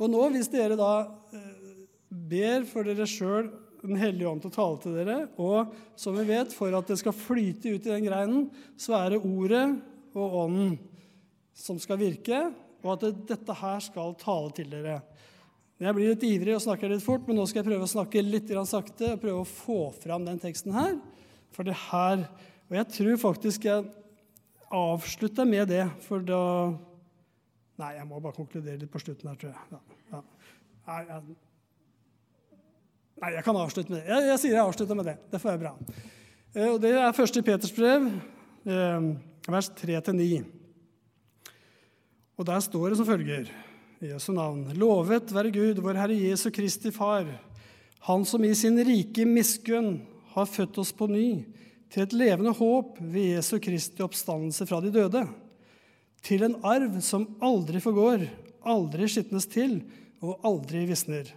Og 0.00 0.10
nå, 0.10 0.22
hvis 0.34 0.50
dere 0.52 0.76
da 0.80 0.94
eh, 1.36 1.84
ber 2.08 2.64
for 2.68 2.86
dere 2.86 3.06
sjøl 3.08 3.52
Den 3.84 3.98
hellige 4.00 4.30
ånd 4.30 4.40
til 4.40 4.48
å 4.48 4.54
tale 4.54 4.78
til 4.80 4.94
dere, 4.96 5.16
og 5.36 5.74
som 6.00 6.14
vi 6.16 6.22
vet, 6.30 6.54
for 6.56 6.72
at 6.72 6.88
det 6.88 6.96
skal 6.96 7.12
flyte 7.12 7.74
ut 7.74 7.84
i 7.84 7.90
den 7.90 8.06
greinen, 8.06 8.46
så 8.80 8.94
er 8.96 9.12
det 9.12 9.18
ordet 9.20 9.66
og 10.16 10.38
ånden 10.46 10.78
som 11.52 11.76
skal 11.76 12.00
virke, 12.00 12.46
og 12.80 12.94
at 12.94 13.26
dette 13.28 13.56
her 13.60 13.84
skal 13.84 14.16
tale 14.16 14.54
til 14.56 14.72
dere. 14.72 15.02
Jeg 15.84 15.92
blir 15.92 16.14
litt 16.14 16.22
ivrig 16.24 16.54
og 16.56 16.62
snakker 16.64 16.88
litt 16.88 17.04
fort, 17.04 17.26
men 17.28 17.36
nå 17.36 17.44
skal 17.44 17.60
jeg 17.60 17.68
prøve 17.68 17.84
å 17.84 17.90
snakke 17.90 18.22
litt 18.24 18.48
sakte 18.64 19.10
og 19.12 19.20
prøve 19.20 19.42
å 19.42 19.48
få 19.48 19.78
fram 20.00 20.24
den 20.24 20.38
teksten 20.40 20.72
her. 20.72 20.94
For 21.52 21.66
det 21.66 21.76
her 21.90 22.24
Og 22.70 22.76
jeg 22.78 22.88
tror 22.88 23.16
faktisk 23.20 23.66
jeg 23.68 23.84
avslutter 24.72 25.44
med 25.44 25.68
det, 25.68 25.84
for 26.06 26.24
da 26.24 26.72
Nei, 27.76 27.90
jeg 27.98 28.06
må 28.06 28.20
bare 28.22 28.36
konkludere 28.36 28.78
litt 28.78 28.90
på 28.90 29.00
slutten 29.02 29.28
her, 29.28 29.36
tror 29.36 29.50
jeg. 29.50 29.58
Ja, 29.74 29.80
ja. 30.14 30.20
Nei, 30.86 31.00
jeg, 31.02 31.34
jeg 33.34 33.44
kan 33.44 33.58
avslutte 33.58 33.90
med 33.90 33.98
det. 33.98 34.06
Jeg, 34.12 34.28
jeg 34.30 34.40
sier 34.44 34.54
jeg 34.54 34.62
avslutter 34.62 34.98
med 35.00 35.08
det. 35.10 35.16
Det 35.32 35.40
får 35.42 35.50
være 35.50 35.62
bra. 35.64 35.72
Eh, 36.54 36.68
og 36.70 36.78
Det 36.84 36.92
er 36.94 37.16
første 37.18 37.42
Peters 37.42 37.74
brev, 37.74 38.06
eh, 38.70 39.08
vers 39.50 39.72
3-9. 39.82 40.44
Og 42.38 42.46
der 42.46 42.62
står 42.62 42.94
det 42.94 43.00
som 43.02 43.10
følger 43.10 43.50
i 44.04 44.10
Jesu 44.10 44.34
navn. 44.36 44.66
Lovet 44.76 45.30
være 45.32 45.52
Gud, 45.54 45.78
vår 45.80 45.96
Herre 45.96 46.16
Jesu 46.18 46.50
Kristi 46.52 46.90
Far, 46.92 47.24
Han 48.04 48.24
som 48.28 48.42
i 48.44 48.50
sin 48.54 48.76
rike 48.84 49.24
miskunn 49.24 50.02
har 50.34 50.48
født 50.50 50.76
oss 50.82 50.90
på 50.92 51.06
ny 51.08 51.46
til 51.88 52.02
et 52.02 52.12
levende 52.12 52.52
håp 52.52 52.98
ved 53.00 53.38
Jesu 53.38 53.56
Kristi 53.64 54.04
oppstandelse 54.04 54.66
fra 54.68 54.82
de 54.84 54.90
døde, 54.92 55.22
til 56.20 56.44
en 56.44 56.58
arv 56.60 56.98
som 57.00 57.24
aldri 57.40 57.80
forgår, 57.80 58.26
aldri 58.60 59.08
skitnes 59.08 59.48
til 59.48 59.78
og 60.20 60.44
aldri 60.44 60.84
visner. 60.90 61.30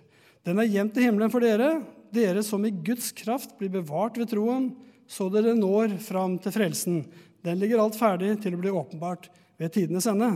Den 0.44 0.60
er 0.60 0.68
gjemt 0.68 1.00
i 1.00 1.08
himmelen 1.08 1.32
for 1.32 1.48
dere, 1.48 1.86
dere 2.12 2.44
som 2.44 2.68
i 2.68 2.74
Guds 2.76 3.14
kraft 3.16 3.56
blir 3.62 3.72
bevart 3.78 4.20
ved 4.20 4.34
troen, 4.34 4.74
så 5.08 5.30
dere 5.32 5.56
når 5.56 5.96
fram 6.04 6.36
til 6.44 6.52
frelsen. 6.52 7.00
Den 7.48 7.64
ligger 7.64 7.86
alt 7.86 7.96
ferdig 7.96 8.36
til 8.44 8.58
å 8.58 8.60
bli 8.60 8.76
åpenbart 8.76 9.32
ved 9.56 9.72
tidenes 9.72 10.12
ende. 10.12 10.34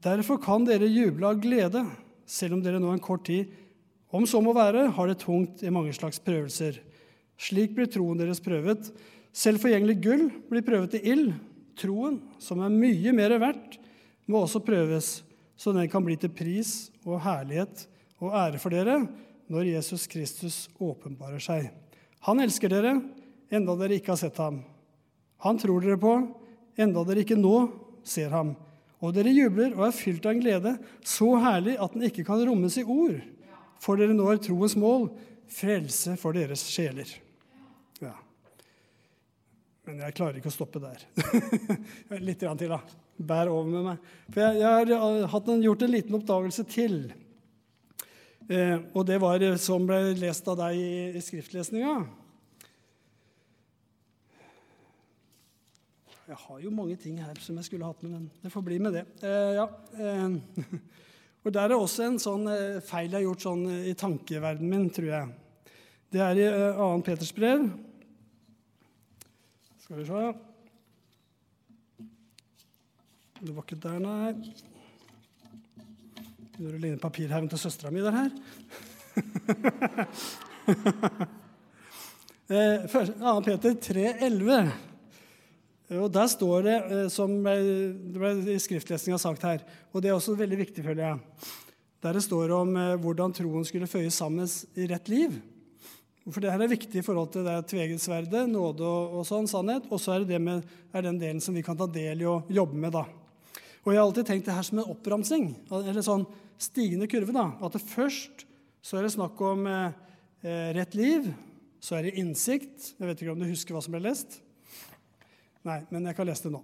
Derfor 0.00 0.40
kan 0.40 0.64
dere 0.64 0.88
juble 0.88 1.28
av 1.28 1.40
glede, 1.42 1.82
selv 2.24 2.56
om 2.56 2.62
dere 2.64 2.80
nå 2.80 2.92
en 2.94 3.02
kort 3.02 3.26
tid, 3.28 3.50
om 4.10 4.24
så 4.26 4.40
må 4.42 4.54
være, 4.56 4.88
har 4.96 5.10
det 5.10 5.20
tungt 5.22 5.62
i 5.62 5.70
mange 5.72 5.92
slags 5.94 6.18
prøvelser. 6.24 6.80
Slik 7.40 7.76
blir 7.76 7.88
troen 7.90 8.18
deres 8.18 8.40
prøvet, 8.42 8.88
selv 9.32 9.62
forgjengelig 9.62 9.98
gull 10.02 10.24
blir 10.50 10.64
prøvet 10.66 10.96
i 10.98 11.04
ild. 11.12 11.34
Troen, 11.78 12.18
som 12.42 12.60
er 12.64 12.72
mye 12.72 13.12
mer 13.16 13.36
verdt, 13.40 13.78
må 14.28 14.42
også 14.44 14.62
prøves, 14.64 15.20
så 15.56 15.72
den 15.76 15.88
kan 15.92 16.04
bli 16.04 16.16
til 16.20 16.32
pris 16.32 16.90
og 17.04 17.20
herlighet 17.24 17.86
og 18.20 18.34
ære 18.36 18.60
for 18.60 18.72
dere 18.72 18.98
når 19.50 19.68
Jesus 19.74 20.06
Kristus 20.10 20.64
åpenbarer 20.80 21.42
seg. 21.42 21.68
Han 22.28 22.40
elsker 22.42 22.72
dere, 22.72 22.96
enda 23.52 23.76
dere 23.80 23.98
ikke 23.98 24.14
har 24.14 24.20
sett 24.20 24.40
ham. 24.40 24.62
Han 25.44 25.60
tror 25.60 25.84
dere 25.84 26.00
på, 26.00 26.14
enda 26.80 27.04
dere 27.08 27.24
ikke 27.24 27.38
nå 27.38 27.54
ser 28.06 28.32
ham. 28.34 28.54
Og 29.00 29.14
dere 29.16 29.32
jubler 29.32 29.72
og 29.78 29.86
er 29.86 29.96
fylt 29.96 30.26
av 30.28 30.34
en 30.34 30.42
glede 30.42 30.74
så 31.06 31.32
herlig 31.40 31.78
at 31.80 31.94
den 31.96 32.04
ikke 32.10 32.24
kan 32.26 32.42
rommes 32.44 32.76
i 32.80 32.84
ord, 32.84 33.16
for 33.80 34.00
dere 34.00 34.16
når 34.16 34.42
troens 34.44 34.76
mål, 34.76 35.08
frelse 35.50 36.14
for 36.20 36.36
deres 36.36 36.62
sjeler. 36.70 37.08
Ja. 38.02 38.12
Men 39.88 40.04
jeg 40.04 40.16
klarer 40.18 40.38
ikke 40.38 40.52
å 40.52 40.54
stoppe 40.54 40.82
der. 40.82 41.00
Litt 42.28 42.44
til, 42.44 42.68
da. 42.70 42.80
Bær 43.20 43.50
over 43.52 43.72
med 43.72 43.88
meg. 43.88 44.12
For 44.30 44.44
jeg, 44.44 44.60
jeg 44.92 45.30
har 45.32 45.50
en, 45.54 45.64
gjort 45.64 45.82
en 45.84 45.92
liten 45.96 46.20
oppdagelse 46.20 46.66
til. 46.70 47.00
Eh, 48.50 48.76
og 48.92 49.04
det 49.08 49.18
var 49.22 49.42
eh, 49.44 49.58
som 49.60 49.84
ble 49.88 50.12
lest 50.20 50.48
av 50.50 50.60
deg 50.60 50.78
i, 50.78 50.92
i 51.16 51.24
skriftlesninga. 51.24 51.96
Jeg 56.30 56.38
har 56.38 56.60
jo 56.62 56.70
mange 56.70 56.94
ting 56.94 57.16
her 57.18 57.34
som 57.42 57.56
jeg 57.58 57.66
skulle 57.66 57.82
hatt 57.88 58.04
med, 58.04 58.12
men 58.14 58.30
det 58.38 58.52
får 58.54 58.62
bli 58.62 58.76
med 58.78 58.94
det. 58.94 59.02
Eh, 59.26 59.56
ja. 59.56 59.64
Eh, 59.98 60.30
og 61.42 61.50
Der 61.56 61.66
er 61.66 61.74
også 61.74 62.06
en 62.06 62.22
sånn 62.22 62.46
eh, 62.46 62.78
feil 62.86 63.08
jeg 63.08 63.16
har 63.16 63.24
gjort 63.24 63.42
sånn, 63.42 63.64
i 63.90 63.94
tankeverdenen 63.98 64.70
min, 64.70 64.86
tror 64.94 65.10
jeg. 65.10 65.26
Det 66.14 66.22
er 66.22 66.38
i 66.38 66.46
2. 66.76 67.02
Peters 67.08 67.34
brev. 67.34 67.66
Skal 69.82 69.98
vi 69.98 70.04
se 70.06 70.22
Det 73.40 73.54
var 73.56 73.64
ikke 73.66 73.82
der, 73.82 73.98
nei. 74.04 74.30
Begynner 76.52 76.76
å 76.76 76.82
ligne 76.84 77.02
papirhaugen 77.02 77.50
til 77.50 77.62
søstera 77.64 77.90
mi 77.90 78.06
der 78.06 78.14
her. 78.20 78.30
2. 82.54 82.62
Peter 83.48 83.74
3,11. 83.90 84.89
Og 85.90 86.10
Der 86.12 86.28
står 86.30 86.62
det, 86.62 86.76
eh, 86.86 87.08
som 87.10 87.32
det 87.42 88.14
ble 88.14 88.30
i 88.54 88.60
skriftlesninga 88.62 89.18
sagt 89.18 89.42
her, 89.42 89.64
og 89.90 90.02
det 90.02 90.10
er 90.10 90.14
også 90.14 90.36
veldig 90.38 90.58
viktig, 90.60 90.84
føler 90.86 91.02
jeg, 91.02 91.46
der 92.00 92.12
det 92.14 92.22
står 92.22 92.52
om 92.54 92.76
eh, 92.78 92.98
hvordan 93.02 93.34
troen 93.34 93.64
skulle 93.66 93.90
føyes 93.90 94.14
sammen 94.14 94.46
i 94.78 94.86
rett 94.86 95.08
liv. 95.10 95.34
For 96.30 96.38
det 96.38 96.52
her 96.52 96.62
er 96.62 96.70
viktig 96.70 97.00
i 97.00 97.02
forhold 97.02 97.32
til 97.34 97.42
det 97.42 97.56
tveget 97.66 97.98
nåde 98.46 98.84
og, 98.86 99.16
og, 99.18 99.24
sånn, 99.26 99.48
sannhet. 99.50 99.88
Og 99.90 99.98
så 99.98 100.14
er 100.14 100.22
det, 100.22 100.36
det 100.36 100.40
med, 100.44 100.62
er 100.92 101.02
den 101.02 101.18
delen 101.18 101.40
som 101.42 101.56
vi 101.56 101.64
kan 101.66 101.78
ta 101.78 101.88
del 101.90 102.22
i 102.22 102.28
og 102.28 102.46
jobbe 102.46 102.76
med. 102.76 102.92
da. 102.94 103.06
Og 103.82 103.90
jeg 103.90 103.98
har 103.98 104.04
alltid 104.04 104.28
tenkt 104.28 104.46
det 104.46 104.54
her 104.54 104.66
som 104.66 104.78
en 104.78 104.92
oppramsing, 104.92 105.48
eller 105.72 106.04
sånn 106.04 106.26
stigende 106.60 107.08
kurve. 107.10 107.34
da, 107.34 107.48
At 107.64 107.74
det 107.74 107.82
først 107.82 108.44
så 108.84 109.00
er 109.00 109.08
det 109.08 109.14
snakk 109.16 109.40
om 109.42 109.66
eh, 109.66 109.96
eh 110.44 110.70
rett 110.76 110.94
liv, 110.94 111.32
så 111.80 111.96
er 111.96 112.06
det 112.06 112.18
innsikt. 112.20 112.94
Jeg 113.00 113.08
vet 113.08 113.24
ikke 113.24 113.34
om 113.34 113.42
du 113.42 113.48
husker 113.48 113.74
hva 113.74 113.82
som 113.82 113.96
ble 113.96 114.04
lest? 114.04 114.38
Nei, 115.68 115.80
men 115.92 116.06
jeg 116.08 116.16
kan 116.16 116.28
lese 116.28 116.46
det 116.46 116.54
nå. 116.54 116.62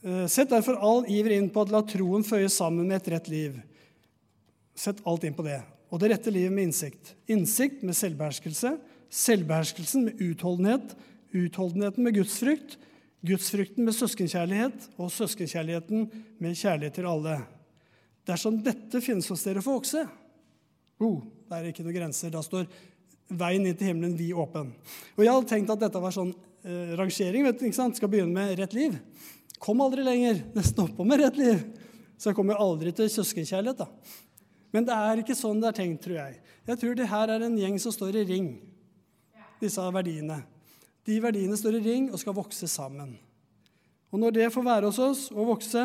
Eh, 0.00 0.26
sett 0.32 0.52
derfor 0.52 0.78
all 0.80 1.04
iver 1.12 1.34
inn 1.36 1.50
på 1.52 1.64
at 1.64 1.72
la 1.74 1.82
troen 1.84 2.24
føyes 2.24 2.56
sammen 2.56 2.88
med 2.88 3.00
et 3.00 3.10
rett 3.14 3.28
liv. 3.28 3.58
Sett 4.76 5.02
alt 5.08 5.26
inn 5.28 5.36
på 5.36 5.44
det. 5.44 5.60
Og 5.90 6.00
det 6.00 6.12
rette 6.12 6.32
livet 6.32 6.54
med 6.54 6.70
innsikt. 6.70 7.14
Innsikt 7.28 7.82
med 7.84 7.98
selvbeherskelse. 7.98 8.76
Selvbeherskelsen 9.12 10.06
med 10.06 10.22
utholdenhet. 10.24 10.94
Utholdenheten 11.36 12.06
med 12.06 12.16
gudsfrykt. 12.16 12.78
Gudsfrykten 13.26 13.84
med 13.84 13.96
søskenkjærlighet. 13.98 14.88
Og 14.96 15.12
søskenkjærligheten 15.12 16.06
med 16.40 16.56
kjærlighet 16.56 16.96
til 16.96 17.10
alle. 17.10 17.40
Dersom 18.30 18.60
dette 18.64 19.02
finnes 19.04 19.28
hos 19.28 19.44
dere, 19.44 19.64
få 19.64 19.80
vokse. 19.80 20.06
Oh, 21.00 21.18
det 21.48 21.58
er 21.58 21.72
ikke 21.72 21.84
noen 21.84 21.98
grenser. 21.98 22.32
Da 22.32 22.40
står 22.44 22.70
veien 23.40 23.66
inn 23.66 23.76
til 23.76 23.90
himmelen 23.90 24.16
vid 24.16 24.32
åpen. 24.38 24.72
Og 25.18 25.24
Jeg 25.24 25.34
hadde 25.34 25.50
tenkt 25.50 25.74
at 25.74 25.82
dette 25.82 26.00
var 26.02 26.14
sånn 26.14 26.32
eh, 26.64 26.96
rangering. 26.98 27.44
vet 27.46 27.60
du, 27.60 27.66
ikke 27.68 27.78
sant? 27.78 27.98
Skal 27.98 28.10
begynne 28.12 28.34
med 28.34 28.58
rett 28.58 28.74
liv. 28.76 28.96
Kom 29.60 29.80
aldri 29.84 30.04
lenger. 30.06 30.42
Det 30.56 30.64
stopper 30.68 31.06
med 31.06 31.22
rett 31.22 31.38
liv. 31.40 31.62
Så 32.20 32.30
jeg 32.30 32.36
kommer 32.36 32.60
aldri 32.60 32.92
til 32.92 33.08
søskenkjærlighet. 33.08 33.80
da. 33.80 33.88
Men 34.70 34.86
det 34.86 34.94
er 34.94 35.22
ikke 35.22 35.34
sånn 35.34 35.60
det 35.62 35.70
er 35.70 35.78
tenkt, 35.80 36.02
tror 36.04 36.18
jeg. 36.20 36.36
Jeg 36.68 36.80
tror 36.82 36.98
det 36.98 37.08
her 37.10 37.32
er 37.32 37.46
en 37.46 37.56
gjeng 37.58 37.78
som 37.82 37.94
står 37.94 38.20
i 38.20 38.26
ring, 38.28 38.50
disse 39.58 39.86
verdiene. 39.94 40.42
De 41.08 41.16
verdiene 41.22 41.56
står 41.58 41.78
i 41.78 41.82
ring 41.82 42.10
og 42.12 42.20
skal 42.20 42.36
vokse 42.36 42.68
sammen. 42.70 43.16
Og 44.10 44.20
når 44.20 44.36
det 44.36 44.50
får 44.54 44.66
være 44.66 44.90
hos 44.90 45.00
oss 45.02 45.22
og 45.32 45.54
vokse, 45.54 45.82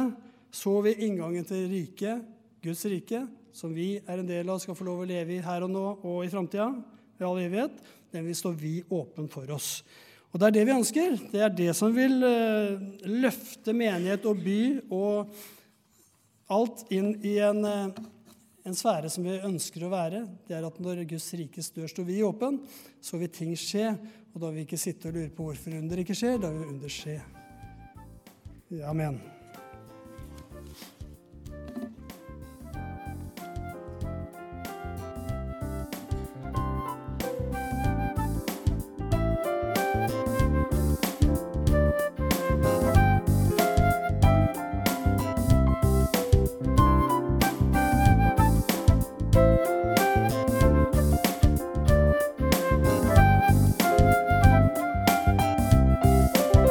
så 0.53 0.73
vil 0.85 1.01
inngangen 1.07 1.47
til 1.47 1.65
riket, 1.71 2.21
Guds 2.65 2.83
rike, 2.89 3.23
som 3.55 3.73
vi 3.73 3.95
er 4.01 4.19
en 4.19 4.27
del 4.27 4.49
av, 4.49 4.59
skal 4.61 4.75
få 4.77 4.87
lov 4.87 5.03
å 5.03 5.07
leve 5.07 5.37
i 5.37 5.43
her 5.43 5.65
og 5.65 5.71
nå 5.71 5.83
og 5.95 6.23
i 6.25 6.31
framtida, 6.31 6.67
i 7.15 7.23
all 7.23 7.39
evighet, 7.39 7.77
den 8.11 8.25
vil 8.27 8.37
stå 8.37 8.51
vi 8.57 8.79
åpen 8.91 9.29
for 9.31 9.49
oss. 9.55 9.79
Og 10.35 10.39
Det 10.41 10.47
er 10.49 10.55
det 10.57 10.63
vi 10.67 10.75
ønsker. 10.75 11.13
Det 11.31 11.39
er 11.39 11.51
det 11.55 11.69
som 11.79 11.93
vil 11.95 12.17
uh, 12.19 12.81
løfte 13.07 13.71
menighet 13.71 14.25
og 14.27 14.41
by 14.43 14.57
og 14.91 15.29
alt 16.51 16.81
inn 16.91 17.13
i 17.23 17.37
en, 17.39 17.61
uh, 17.63 18.01
en, 18.67 18.75
sfære 18.75 19.07
som 19.13 19.23
vi 19.23 19.37
ønsker 19.37 19.85
å 19.87 19.93
være. 19.93 20.25
Det 20.43 20.57
er 20.57 20.67
at 20.67 20.81
når 20.83 21.05
Guds 21.07 21.29
rikes 21.39 21.71
dør 21.71 21.87
står 21.87 22.09
vi 22.09 22.19
åpen, 22.27 22.59
så 22.99 23.15
vil 23.21 23.31
ting 23.31 23.55
skje. 23.55 23.93
Og 24.33 24.41
da 24.41 24.49
vil 24.49 24.59
vi 24.59 24.65
ikke 24.67 24.81
sitte 24.81 25.07
og 25.07 25.15
lure 25.15 25.31
på 25.31 25.47
hvorfor 25.47 25.79
under 25.79 26.03
ikke 26.03 26.19
skjer. 26.19 26.35
Da 26.43 26.51
vil 26.51 26.67
under 26.73 26.91
skje. 26.91 27.15
Amen. 28.83 29.23